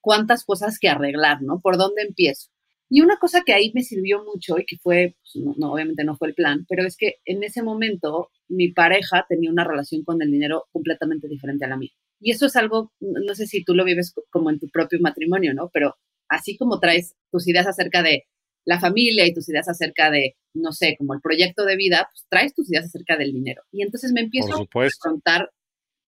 [0.00, 1.60] cuántas cosas que arreglar, ¿no?
[1.60, 2.50] ¿Por dónde empiezo?
[2.92, 6.16] Y una cosa que ahí me sirvió mucho y que fue, pues, no, obviamente no
[6.16, 10.20] fue el plan, pero es que en ese momento mi pareja tenía una relación con
[10.20, 11.92] el dinero completamente diferente a la mía.
[12.18, 15.54] Y eso es algo, no sé si tú lo vives como en tu propio matrimonio,
[15.54, 15.70] ¿no?
[15.72, 15.94] Pero
[16.28, 18.24] así como traes tus ideas acerca de
[18.64, 22.26] la familia y tus ideas acerca de, no sé, como el proyecto de vida, pues
[22.28, 23.62] traes tus ideas acerca del dinero.
[23.70, 24.66] Y entonces me empiezo a
[25.00, 25.50] contar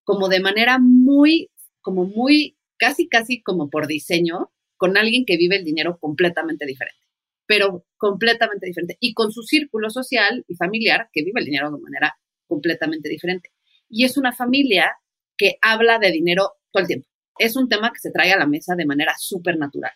[0.04, 1.48] como de manera muy,
[1.80, 4.50] como muy, casi, casi como por diseño,
[4.82, 6.98] con alguien que vive el dinero completamente diferente,
[7.46, 11.80] pero completamente diferente, y con su círculo social y familiar que vive el dinero de
[11.80, 12.18] manera
[12.48, 13.52] completamente diferente.
[13.88, 14.90] Y es una familia
[15.36, 17.06] que habla de dinero todo el tiempo.
[17.38, 19.92] Es un tema que se trae a la mesa de manera súper natural.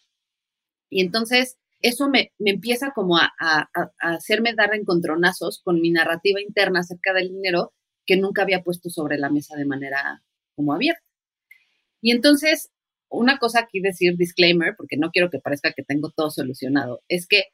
[0.89, 3.69] Y entonces eso me, empieza como a, a,
[3.99, 7.73] hacerme dar encontronazos con mi narrativa interna acerca del dinero
[8.07, 10.23] que nunca había puesto sobre la mesa de manera
[10.55, 11.03] como abierta.
[12.01, 12.71] Y entonces
[13.09, 17.27] una cosa aquí decir disclaimer, porque no quiero que parezca que tengo todo solucionado, es
[17.27, 17.45] que,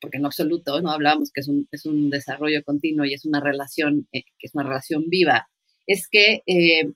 [0.00, 3.40] porque en absoluto, no hablábamos que es un, es un desarrollo continuo y es una
[3.40, 5.48] relación, eh, que es una relación viva,
[5.86, 6.92] es que eh,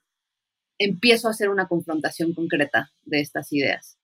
[0.78, 3.98] empiezo a hacer una confrontación concreta de estas ideas.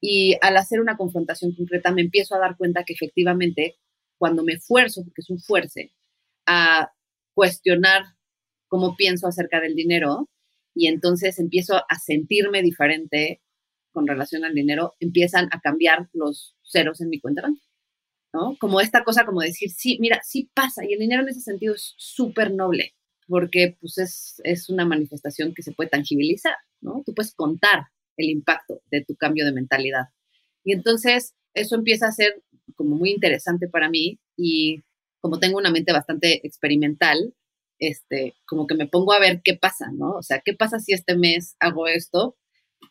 [0.00, 3.76] Y al hacer una confrontación concreta me empiezo a dar cuenta que efectivamente
[4.18, 5.92] cuando me esfuerzo, porque es un fuerce,
[6.46, 6.92] a
[7.34, 8.04] cuestionar
[8.68, 10.28] cómo pienso acerca del dinero,
[10.74, 13.40] y entonces empiezo a sentirme diferente
[13.92, 17.42] con relación al dinero, empiezan a cambiar los ceros en mi cuenta
[18.32, 18.56] ¿no?
[18.58, 21.74] Como esta cosa como decir, sí, mira, sí pasa, y el dinero en ese sentido
[21.74, 22.94] es súper noble,
[23.26, 27.02] porque pues es, es una manifestación que se puede tangibilizar, ¿no?
[27.04, 30.04] Tú puedes contar el impacto de tu cambio de mentalidad.
[30.64, 32.42] Y entonces eso empieza a ser
[32.74, 34.82] como muy interesante para mí y
[35.20, 37.34] como tengo una mente bastante experimental,
[37.82, 40.12] este, como que me pongo a ver qué pasa, ¿no?
[40.12, 42.36] O sea, ¿qué pasa si este mes hago esto?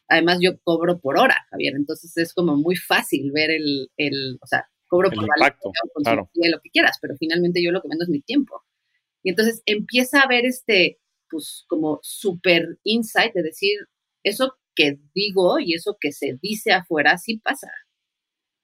[0.09, 4.47] Además, yo cobro por hora, Javier, entonces es como muy fácil ver el, el o
[4.47, 5.71] sea, cobro por impacto,
[6.03, 6.29] claro.
[6.33, 8.63] lo que quieras, pero finalmente yo lo que vendo es mi tiempo.
[9.23, 13.79] Y entonces empieza a ver este, pues, como super insight de decir,
[14.23, 17.71] eso que digo y eso que se dice afuera sí pasa,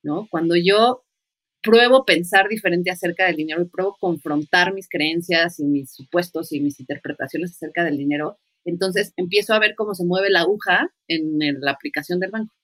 [0.03, 0.27] ¿no?
[0.29, 1.05] Cuando yo
[1.67, 6.61] pruebo pensar diferente acerca del dinero y pruebo confrontar mis creencias y mis supuestos y
[6.61, 11.39] mis interpretaciones acerca del dinero, entonces empiezo a ver cómo se mueve la aguja en,
[11.59, 12.55] la aplicación del banco.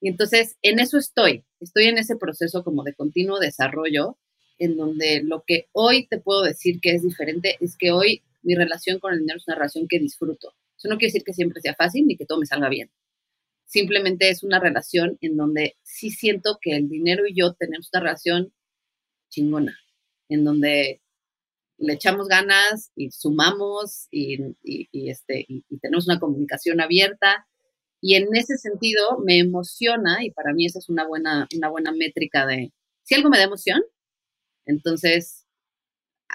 [0.00, 4.16] Y entonces en eso estoy, estoy en ese proceso como de continuo desarrollo,
[4.58, 8.54] en donde lo que hoy te puedo decir que es diferente es que hoy mi
[8.54, 10.54] relación con el dinero es una relación que disfruto.
[10.78, 12.90] Eso no quiere decir que siempre sea fácil ni que todo me salga bien
[13.72, 18.02] simplemente es una relación en donde sí siento que el dinero y yo tenemos una
[18.02, 18.52] relación
[19.30, 19.74] chingona,
[20.28, 21.00] en donde
[21.78, 24.38] le echamos ganas y sumamos y,
[24.92, 27.46] este, y, tenemos una comunicación abierta.
[28.02, 31.92] Y en ese sentido me emociona y para mí esa es una buena, una buena
[31.92, 32.72] métrica de,
[33.04, 33.80] si algo me da emoción,
[34.66, 35.46] entonces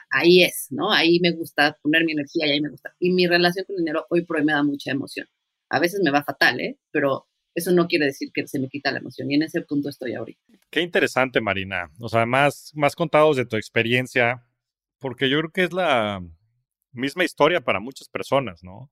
[0.09, 0.91] ahí es, ¿no?
[0.91, 2.95] Ahí me gusta poner mi energía y ahí me gusta.
[2.99, 5.27] Y mi relación con el dinero hoy por hoy me da mucha emoción.
[5.69, 6.79] A veces me va fatal, ¿eh?
[6.91, 7.26] Pero
[7.58, 9.32] eso no quiere decir que se me quita la emoción.
[9.32, 10.39] Y en ese punto estoy ahorita.
[10.70, 11.89] Qué interesante, Marina.
[11.99, 14.45] O sea, más, más contados de tu experiencia,
[14.99, 16.24] porque yo creo que es la
[16.91, 18.91] misma historia para muchas personas, ¿no?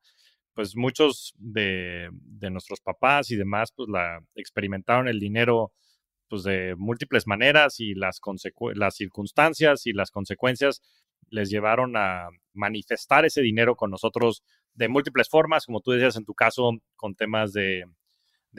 [0.55, 5.71] Pues muchos de, de nuestros papás y demás, pues la experimentaron el dinero
[6.27, 8.19] pues de múltiples maneras y las,
[8.73, 10.81] las circunstancias y las consecuencias
[11.29, 14.41] les llevaron a manifestar ese dinero con nosotros
[14.73, 17.85] de múltiples formas, como tú decías en tu caso, con temas de,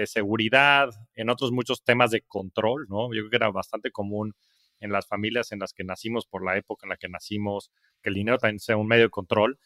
[0.05, 3.15] seguridad, en otros muchos temas de control, ¿no?
[3.15, 4.35] Yo creo que era bastante común
[4.81, 7.71] en las familias en las que nacimos, por la época en la que nacimos,
[8.03, 9.59] que el dinero también sea un medio de control,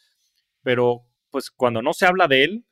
[0.63, 2.65] pero pues cuando no se habla de él,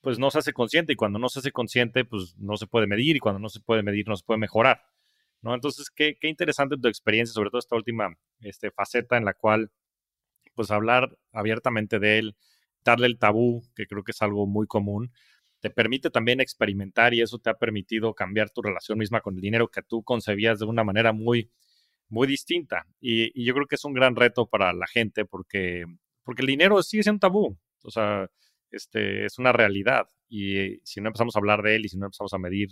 [0.00, 2.86] pues no se hace consciente y cuando no se hace consciente, pues no se puede
[2.86, 4.82] medir y cuando no se puede medir, no se puede mejorar,
[5.40, 5.54] ¿no?
[5.54, 9.70] Entonces, qué, qué interesante tu experiencia, sobre todo esta última este, faceta en la cual,
[10.54, 12.36] pues hablar abiertamente de él,
[12.84, 15.12] darle el tabú, que creo que es algo muy común,
[15.62, 19.40] te permite también experimentar y eso te ha permitido cambiar tu relación misma con el
[19.40, 21.52] dinero que tú concebías de una manera muy,
[22.08, 22.84] muy distinta.
[23.00, 25.84] Y, yo creo que es un gran reto para la gente porque,
[26.24, 28.28] porque el dinero sigue siendo tabú, o sea,
[28.72, 30.08] este, es una realidad.
[30.28, 32.68] Y si no empezamos a hablar de él y si no empezamos a medir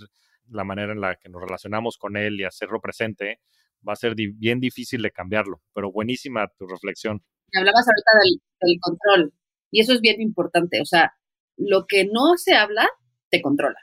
[0.49, 3.39] la manera en la que nos relacionamos con él y hacerlo presente,
[3.89, 5.63] va a ser bien difícil de cambiarlo.
[5.73, 7.23] Pero buenísima tu reflexión.
[7.55, 9.33] Hablabas ahorita del control.
[9.71, 10.81] Y eso es bien importante.
[10.81, 11.13] O sea,
[11.61, 12.89] lo que no se habla
[13.31, 13.79] te controla.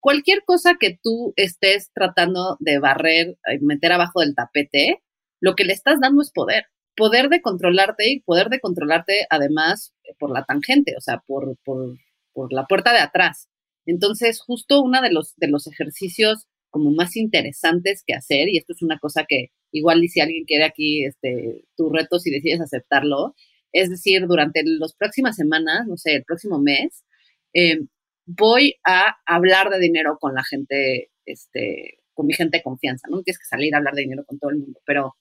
[0.00, 5.02] Cualquier cosa que tú estés tratando de barrer, eh, meter abajo del tapete,
[5.40, 6.66] lo que le estás dando es poder.
[6.96, 11.96] Poder de controlarte y poder de controlarte además por la tangente, o sea, por, por,
[12.32, 13.48] por la puerta de atrás.
[13.86, 18.72] Entonces, justo uno de los, de los ejercicios como más interesantes que hacer, y esto
[18.72, 23.34] es una cosa que igual si alguien quiere aquí este, tu reto, si decides aceptarlo,
[23.74, 27.04] es decir, durante las próximas semanas, no sé, el próximo mes,
[27.52, 27.80] eh,
[28.24, 33.22] voy a hablar de dinero con la gente, este, con mi gente de confianza, ¿no?
[33.22, 35.16] Tienes que salir a hablar de dinero con todo el mundo, pero,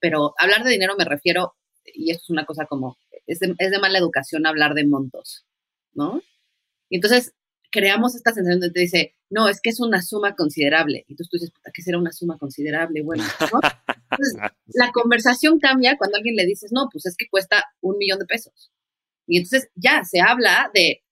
[0.00, 2.96] pero hablar de dinero me refiero, y esto es una cosa como,
[3.26, 5.44] es de, es de mala educación hablar de montos,
[5.94, 6.22] ¿no?
[6.88, 7.34] Y entonces
[7.72, 11.04] creamos esta sensación de te dice, no, es que es una suma considerable.
[11.08, 13.02] Y tú dices, ¿qué será una suma considerable?
[13.02, 13.60] Bueno, ¿no?
[14.66, 18.26] la conversación cambia cuando alguien le dices, no, pues es que cuesta un millón de
[18.26, 18.72] pesos.
[19.26, 21.02] Y entonces ya se habla de,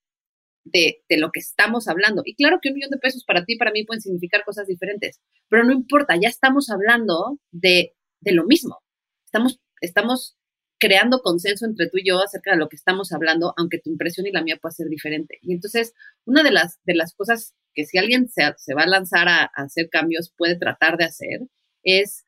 [0.64, 2.22] de, de, lo que estamos hablando.
[2.24, 5.20] Y claro que un millón de pesos para ti, para mí, pueden significar cosas diferentes,
[5.48, 8.78] pero no importa, ya estamos hablando de, de lo mismo.
[9.26, 10.36] Estamos, estamos
[10.78, 14.26] creando consenso entre tú y yo acerca de lo que estamos hablando, aunque tu impresión
[14.26, 15.38] y la mía pueda ser diferente.
[15.42, 15.94] Y entonces,
[16.24, 19.42] una de las, de las cosas que si alguien se, se va a lanzar a,
[19.42, 21.40] a, hacer cambios, puede tratar de hacer,
[21.82, 22.25] es,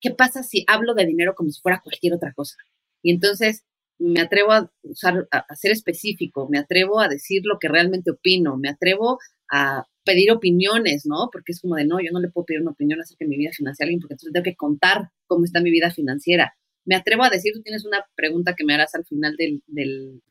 [0.00, 2.56] ¿qué pasa si hablo de dinero como si fuera cualquier otra cosa?
[3.02, 3.64] Y entonces
[3.98, 8.56] me atrevo a, usar, a, ser específico, me atrevo a decir lo que realmente opino,
[8.56, 9.18] me atrevo
[9.50, 11.28] a pedir opiniones, ¿no?
[11.32, 13.36] Porque es como de, no, yo no le puedo pedir una opinión acerca de mi
[13.36, 16.54] vida financiera a alguien porque entonces tengo que contar cómo está mi vida financiera
[16.88, 20.22] me atrevo a decir, tú tienes una pregunta que me harás al final del, del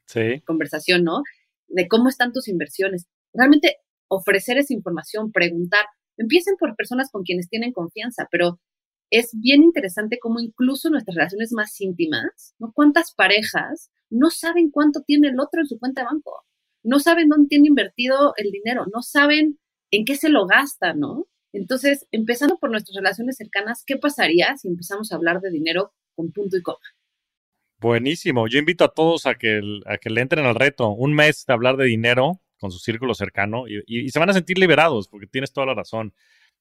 [0.44, 1.22] conversación, ¿no?
[1.68, 3.06] De cómo están tus inversiones.
[3.32, 5.86] Realmente ofrecer esa información, preguntar.
[6.18, 8.60] Empiecen por personas con quienes tienen confianza, pero
[9.10, 12.72] es bien interesante cómo incluso nuestras relaciones más íntimas, ¿no?
[12.74, 16.46] ¿Cuántas parejas no saben cuánto tiene el otro en su cuenta de banco?
[16.84, 19.60] No saben dónde tiene invertido el dinero, no saben
[19.92, 21.28] en qué se lo gasta, ¿no?
[21.54, 26.32] Entonces, empezando por nuestras relaciones cercanas, ¿qué pasaría si empezamos a hablar de dinero con
[26.32, 26.80] punto y coma.
[27.80, 28.48] Buenísimo.
[28.48, 30.90] Yo invito a todos a que, a que le entren al reto.
[30.90, 34.58] Un mes de hablar de dinero con su círculo cercano y, se van a sentir
[34.58, 36.14] liberados porque tienes toda la razón.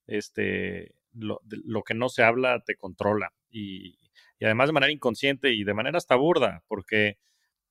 [0.06, 3.98] Este, lo, lo que no se habla te controla y,
[4.40, 7.18] además de manera inconsciente y de manera hasta burda porque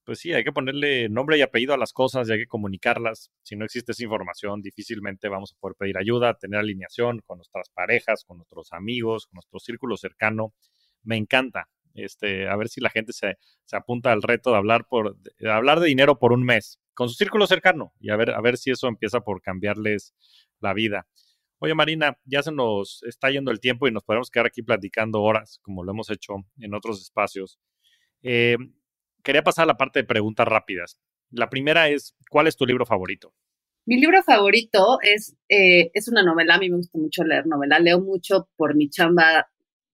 [0.05, 3.31] pues sí, hay que ponerle nombre y apellido a las cosas y hay que comunicarlas.
[3.41, 7.69] Si no existe esa información, difícilmente vamos a poder pedir ayuda, tener alineación con nuestras
[7.69, 10.53] parejas, con nuestros amigos, con nuestro círculo cercano.
[11.03, 11.69] Me encanta.
[11.95, 13.37] Este, a ver si la gente se,
[13.71, 17.15] apunta al reto de hablar, por, de hablar de dinero por un mes con su
[17.15, 20.13] círculo cercano y a ver, a ver si eso empieza por cambiarles
[20.59, 21.07] la vida.
[21.59, 25.21] Oye, Marina, ya se nos está yendo el tiempo y nos podemos quedar aquí platicando
[25.21, 27.59] horas, como lo hemos hecho en otros espacios.
[28.21, 28.57] Eh,
[29.23, 30.99] quería pasar a la parte de preguntas rápidas.
[31.31, 33.33] La primera es, ¿cuál es tu libro favorito?
[33.85, 37.79] Mi libro favorito es, eh, es una novela, a mí me gusta mucho leer novela,
[37.79, 39.47] leo mucho por mi chamba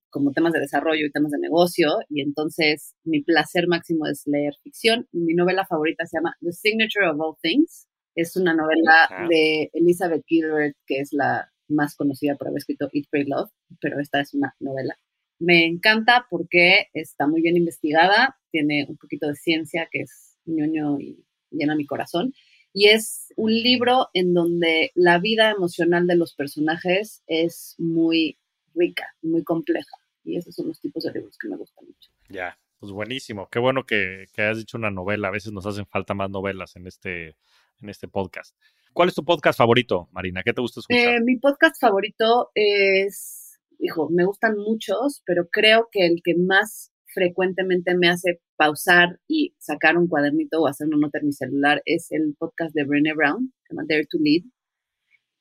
[0.10, 4.54] como temas de desarrollo y temas de negocio, y entonces mi placer máximo es leer
[4.64, 5.08] ficción.
[5.12, 7.88] Mi novela favorita se llama The Signature of All Things.
[8.16, 13.06] Es una novela de Elizabeth Gilbert, que es la más conocida por haber escrito Eat,
[13.10, 14.96] Pray, Love, pero esta es una novela.
[15.40, 21.00] Me encanta porque está muy bien investigada, tiene un poquito de ciencia que es ñoño
[21.00, 22.34] y llena mi corazón.
[22.74, 28.38] Y es un libro en donde la vida emocional de los personajes es muy
[28.76, 29.98] rica, muy compleja.
[30.24, 32.12] Y esos son los tipos de libros que me gustan mucho.
[32.30, 33.50] Ya, pues buenísimo.
[33.52, 35.28] Qué bueno que, que hayas dicho una novela.
[35.28, 37.36] A veces nos hacen falta más novelas en este,
[37.82, 38.56] en este podcast.
[38.94, 40.44] ¿Cuál es tu podcast favorito, Marina?
[40.44, 41.16] ¿Qué te gusta escuchar?
[41.16, 46.92] Eh, mi podcast favorito es, hijo, me gustan muchos, pero creo que el que más
[47.14, 51.82] frecuentemente me hace pausar y sacar un cuadernito o hacer una nota en mi celular
[51.86, 54.44] es el podcast de Brené Brown, se llama Dare to Lead.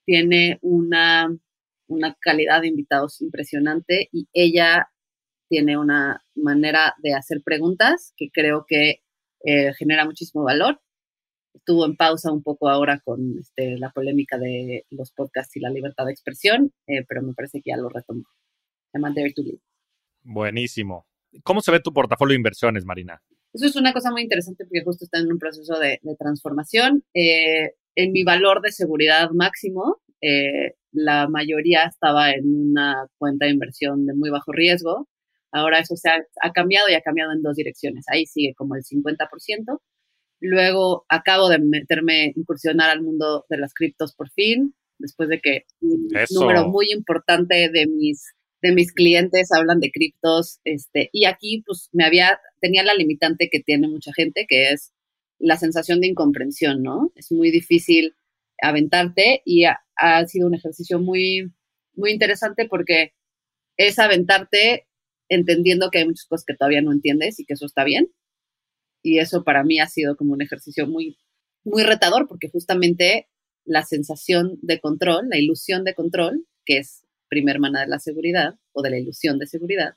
[0.04, 1.30] Tiene una
[1.90, 4.90] una calidad de invitados impresionante y ella
[5.48, 9.02] tiene una manera de hacer preguntas que creo que
[9.44, 10.80] eh, genera muchísimo valor.
[11.54, 15.70] Estuvo en pausa un poco ahora con este, la polémica de los podcasts y la
[15.70, 18.24] libertad de expresión, eh, pero me parece que ya lo retomó.
[18.90, 19.58] Se llama Dare to Lead.
[20.22, 21.06] Buenísimo.
[21.42, 23.22] ¿Cómo se ve tu portafolio de inversiones, Marina?
[23.52, 27.04] Eso es una cosa muy interesante porque justo está en un proceso de, transformación.
[27.14, 33.52] Eh, en mi valor de seguridad máximo, eh, la mayoría estaba en una cuenta de
[33.52, 35.08] inversión de muy bajo riesgo.
[35.52, 38.04] Ahora eso se ha, cambiado y ha cambiado en dos direcciones.
[38.08, 39.80] Ahí sigue como el 50%.
[40.40, 45.64] Luego acabo de meterme, incursionar al mundo de las criptos por fin, después de que
[45.80, 50.60] un número muy importante de mis, de mis clientes hablan de criptos.
[50.64, 54.92] Este, y aquí pues me había, tenía la limitante que tiene mucha gente, que es
[55.38, 57.12] la sensación de incomprensión, ¿no?
[57.16, 58.14] Es muy difícil
[58.62, 61.50] aventarte y ha sido un ejercicio muy,
[61.94, 63.12] muy interesante porque
[63.76, 64.86] es aventarte
[65.30, 68.10] entendiendo que hay muchas cosas que todavía no entiendes y que eso está bien.
[69.02, 71.18] Y eso para mí ha sido como un ejercicio muy,
[71.64, 73.28] muy retador porque justamente
[73.64, 78.54] la sensación de control, la ilusión de control, que es primer hermana de la seguridad
[78.72, 79.94] o de la ilusión de seguridad,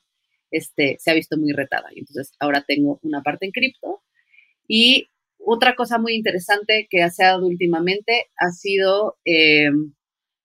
[0.50, 1.88] este, se ha visto muy retada.
[1.92, 4.02] Y entonces ahora tengo una parte en cripto.
[4.68, 9.70] Y otra cosa muy interesante que ha dado últimamente ha sido, eh,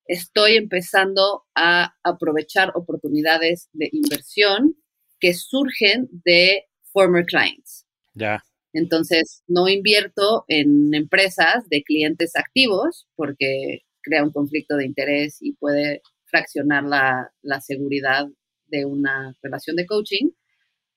[0.06, 4.76] estoy empezando a aprovechar oportunidades de inversión
[5.20, 7.86] que surgen de former clients.
[8.14, 8.44] Ya.
[8.74, 15.54] Entonces, no invierto en empresas de clientes activos porque crea un conflicto de interés y
[15.54, 18.28] puede fraccionar la, seguridad
[18.68, 20.32] de una relación de coaching,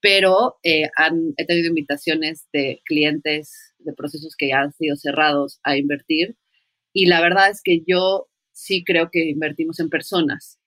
[0.01, 5.61] pero eh, han, he tenido invitaciones de clientes de procesos que ya han sido cerrados
[5.65, 6.37] a invertir
[6.93, 10.59] y la verdad es que yo sí creo que invertimos en personas.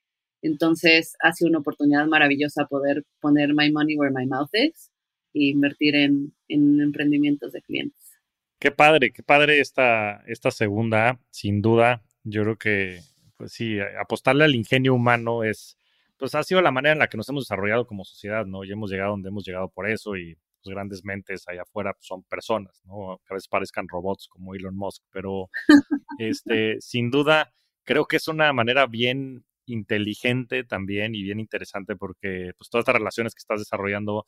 [0.41, 4.91] Entonces ha sido una oportunidad maravillosa poder poner my money where my mouth is
[5.35, 8.19] e invertir en, en emprendimientos de clientes.
[8.59, 12.03] Qué padre, qué padre esta, esta segunda, sin duda.
[12.23, 13.01] Yo creo que,
[13.37, 15.77] pues sí, apostarle al ingenio humano es,
[16.17, 18.63] pues ha sido la manera en la que nos hemos desarrollado como sociedad, ¿no?
[18.63, 22.07] Y hemos llegado donde hemos llegado por eso y pues, grandes mentes allá afuera pues,
[22.07, 23.21] son personas, ¿no?
[23.27, 25.49] Que a veces parezcan robots como Elon Musk, pero
[26.17, 32.51] este, sin duda creo que es una manera bien inteligente también y bien interesante porque
[32.57, 34.25] pues todas estas relaciones que estás desarrollando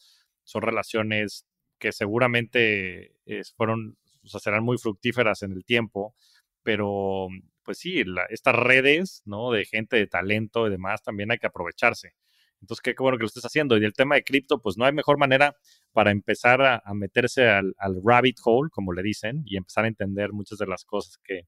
[0.47, 1.45] son relaciones
[1.77, 3.13] que seguramente
[3.55, 3.97] fueron,
[4.33, 6.15] o serán muy fructíferas en el tiempo,
[6.63, 7.27] pero
[7.63, 9.51] pues sí, estas redes, ¿no?
[9.51, 12.13] De gente de talento y demás, también hay que aprovecharse.
[12.61, 13.77] Entonces, qué, bueno que lo estés haciendo.
[13.77, 15.55] Y el tema de cripto, pues no hay mejor manera
[15.91, 20.57] para empezar a, meterse al, rabbit hole, como le dicen, y empezar a entender muchas
[20.59, 21.43] de las cosas que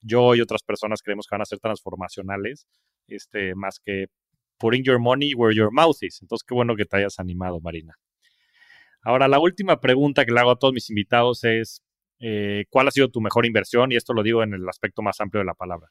[0.00, 2.66] yo y otras personas creemos que van a ser transformacionales,
[3.06, 4.08] este, más que
[4.58, 6.20] putting your money where your mouth is.
[6.20, 7.96] Entonces, qué bueno que te hayas animado, Marina.
[9.02, 11.82] Ahora, la última pregunta que le hago a todos mis invitados es,
[12.20, 13.90] eh, ¿cuál ha sido tu mejor inversión?
[13.90, 15.88] Y esto lo digo en el aspecto más amplio de la palabra.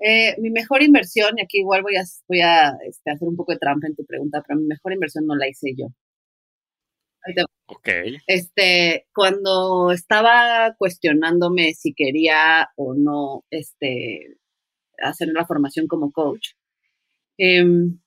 [0.00, 3.52] Eh, mi mejor inversión, y aquí igual voy a, voy a este, hacer un poco
[3.52, 5.86] de trampa en tu pregunta, pero mi mejor inversión no la hice yo.
[7.66, 7.88] Ok.
[8.26, 14.36] Este, cuando estaba cuestionándome si quería o no este,
[14.98, 16.50] hacer la formación como coach,
[17.38, 17.98] em,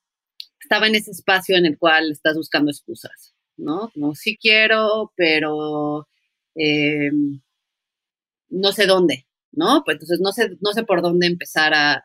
[0.62, 3.34] estaba en ese espacio en el cual estás buscando excusas.
[3.58, 3.90] ¿No?
[3.94, 6.08] Como sí quiero, pero
[6.56, 7.12] eh,
[8.50, 9.84] no sé dónde, ¿no?
[9.86, 12.04] Pues entonces no sé, no sé por dónde empezar a,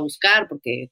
[0.00, 0.90] buscar, porque,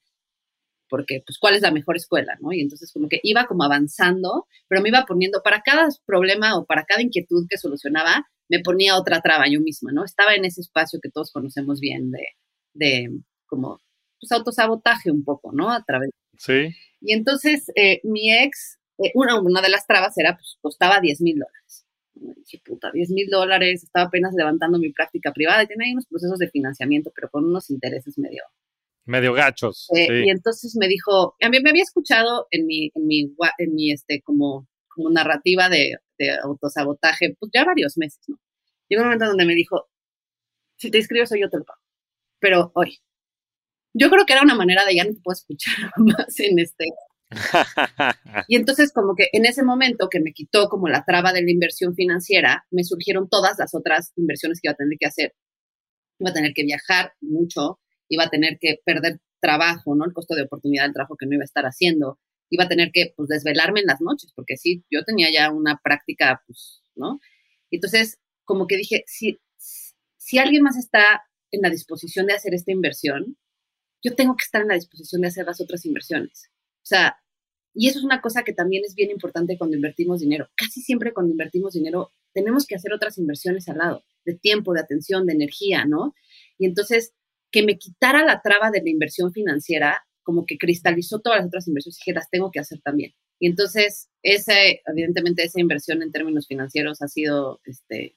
[0.89, 2.51] porque, pues, ¿cuál es la mejor escuela, ¿no?
[2.51, 6.65] Y entonces como que iba como avanzando, pero me iba poniendo, para cada problema o
[6.65, 10.03] para cada inquietud que solucionaba, me ponía otra traba yo misma, ¿no?
[10.03, 12.25] Estaba en ese espacio que todos conocemos bien de,
[12.73, 13.09] de
[13.45, 13.79] como,
[14.19, 15.71] pues, autosabotaje un poco, ¿no?
[15.71, 16.09] A través.
[16.37, 16.73] Sí.
[17.01, 21.21] Y entonces eh, mi ex eh, una, una, de las trabas era, pues, costaba 10
[21.21, 21.85] mil dólares.
[22.13, 26.07] dije, puta, 10 mil dólares, estaba apenas levantando mi práctica privada y tenía ahí unos
[26.07, 28.43] procesos de financiamiento, pero con unos intereses medio...
[29.07, 29.87] Medio gachos.
[29.95, 33.75] Eh, y entonces me dijo, a mí me había escuchado en mi, en mi, en
[33.75, 38.39] mi este, como, como narrativa de, de autosabotaje, pues ya varios meses, ¿no?
[38.87, 39.87] Llegó un momento donde me dijo,
[40.77, 41.81] si te inscribes hoy yo te lo pago,
[42.39, 42.99] pero hoy.
[43.93, 46.85] Yo creo que era una manera de ya no te puedo escuchar más en este,
[48.47, 51.51] y entonces como que en ese momento que me quitó como la traba de la
[51.51, 55.33] inversión financiera, me surgieron todas las otras inversiones que iba a tener que hacer.
[56.19, 60.05] Iba a tener que viajar mucho, iba a tener que perder trabajo, ¿no?
[60.05, 62.19] El costo de oportunidad del trabajo que no iba a estar haciendo.
[62.49, 65.79] Iba a tener que, pues, desvelarme en las noches, porque sí, yo tenía ya una
[65.83, 67.19] práctica, pues, ¿no?
[67.71, 69.39] Entonces, como que dije, si,
[70.17, 73.37] si alguien más está en la disposición de hacer esta inversión,
[74.03, 76.49] yo tengo que estar en la disposición de hacer las otras inversiones.
[76.85, 77.17] O sea,
[77.73, 80.49] y eso es una cosa que también es bien importante cuando invertimos dinero.
[80.55, 84.81] Casi siempre cuando invertimos dinero tenemos que hacer otras inversiones al lado, de tiempo, de
[84.81, 86.13] atención, de energía, ¿no?
[86.59, 87.13] Y entonces,
[87.51, 91.67] que me quitara la traba de la inversión financiera, como que cristalizó todas las otras
[91.67, 93.13] inversiones y que las tengo que hacer también.
[93.39, 98.15] Y entonces, ese, evidentemente, esa inversión en términos financieros ha sido este,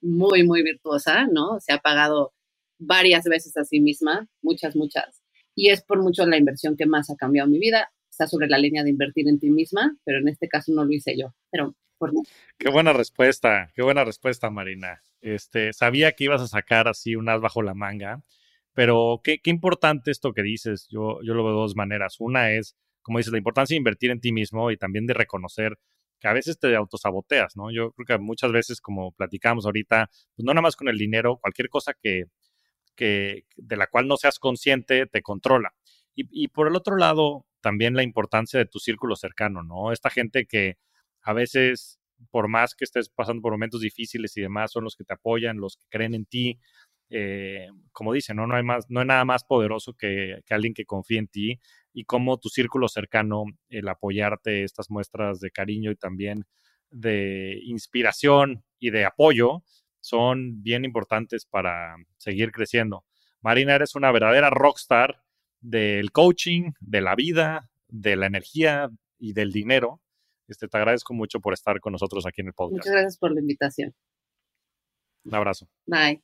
[0.00, 1.58] muy, muy virtuosa, ¿no?
[1.60, 2.32] Se ha pagado
[2.78, 5.17] varias veces a sí misma, muchas, muchas
[5.58, 7.90] y es por mucho la inversión que más ha cambiado mi vida.
[8.08, 10.92] Está sobre la línea de invertir en ti misma, pero en este caso no lo
[10.92, 12.20] hice yo, pero por mí.
[12.56, 15.02] Qué buena respuesta, qué buena respuesta, Marina.
[15.20, 18.22] Este, sabía que ibas a sacar así un as bajo la manga,
[18.72, 20.86] pero qué, qué importante esto que dices.
[20.88, 22.20] Yo, yo lo veo de dos maneras.
[22.20, 25.76] Una es, como dices, la importancia de invertir en ti mismo y también de reconocer
[26.20, 27.72] que a veces te autosaboteas, ¿no?
[27.72, 31.38] Yo creo que muchas veces, como platicamos ahorita, pues no nada más con el dinero,
[31.38, 32.26] cualquier cosa que,
[32.98, 35.72] que, de la cual no seas consciente te controla.
[36.16, 39.92] Y, por el otro lado, también la importancia de tu círculo cercano, ¿no?
[39.92, 40.76] Esta gente que
[41.22, 42.00] a veces,
[42.32, 45.58] por más que estés pasando por momentos difíciles y demás, son los que te apoyan,
[45.60, 46.58] los que creen en ti.
[47.10, 48.46] eh, como dicen, ¿no?
[48.48, 51.60] No, hay más, no hay nada más poderoso que, alguien que confíe en ti
[51.92, 56.44] y como tu círculo cercano, el apoyarte, estas muestras de cariño y también
[56.90, 59.62] de inspiración y de apoyo
[60.08, 63.04] son bien importantes para seguir creciendo.
[63.40, 65.22] Marina, eres una verdadera rockstar
[65.60, 70.00] del coaching, de la vida, de la energía y del dinero.
[70.48, 72.86] Este, te agradezco mucho por estar con nosotros aquí en el podcast.
[72.86, 73.94] Muchas gracias por la invitación.
[75.24, 75.68] Un abrazo.
[75.86, 76.22] Bye.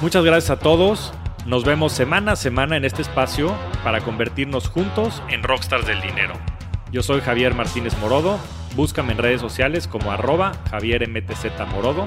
[0.00, 1.12] Muchas gracias a todos.
[1.46, 3.54] Nos vemos semana a semana en este espacio
[3.84, 6.34] para convertirnos juntos en rockstars del dinero.
[6.92, 8.38] Yo soy Javier Martínez Morodo.
[8.74, 11.06] Búscame en redes sociales como arroba Javier
[11.70, 12.06] Morodo.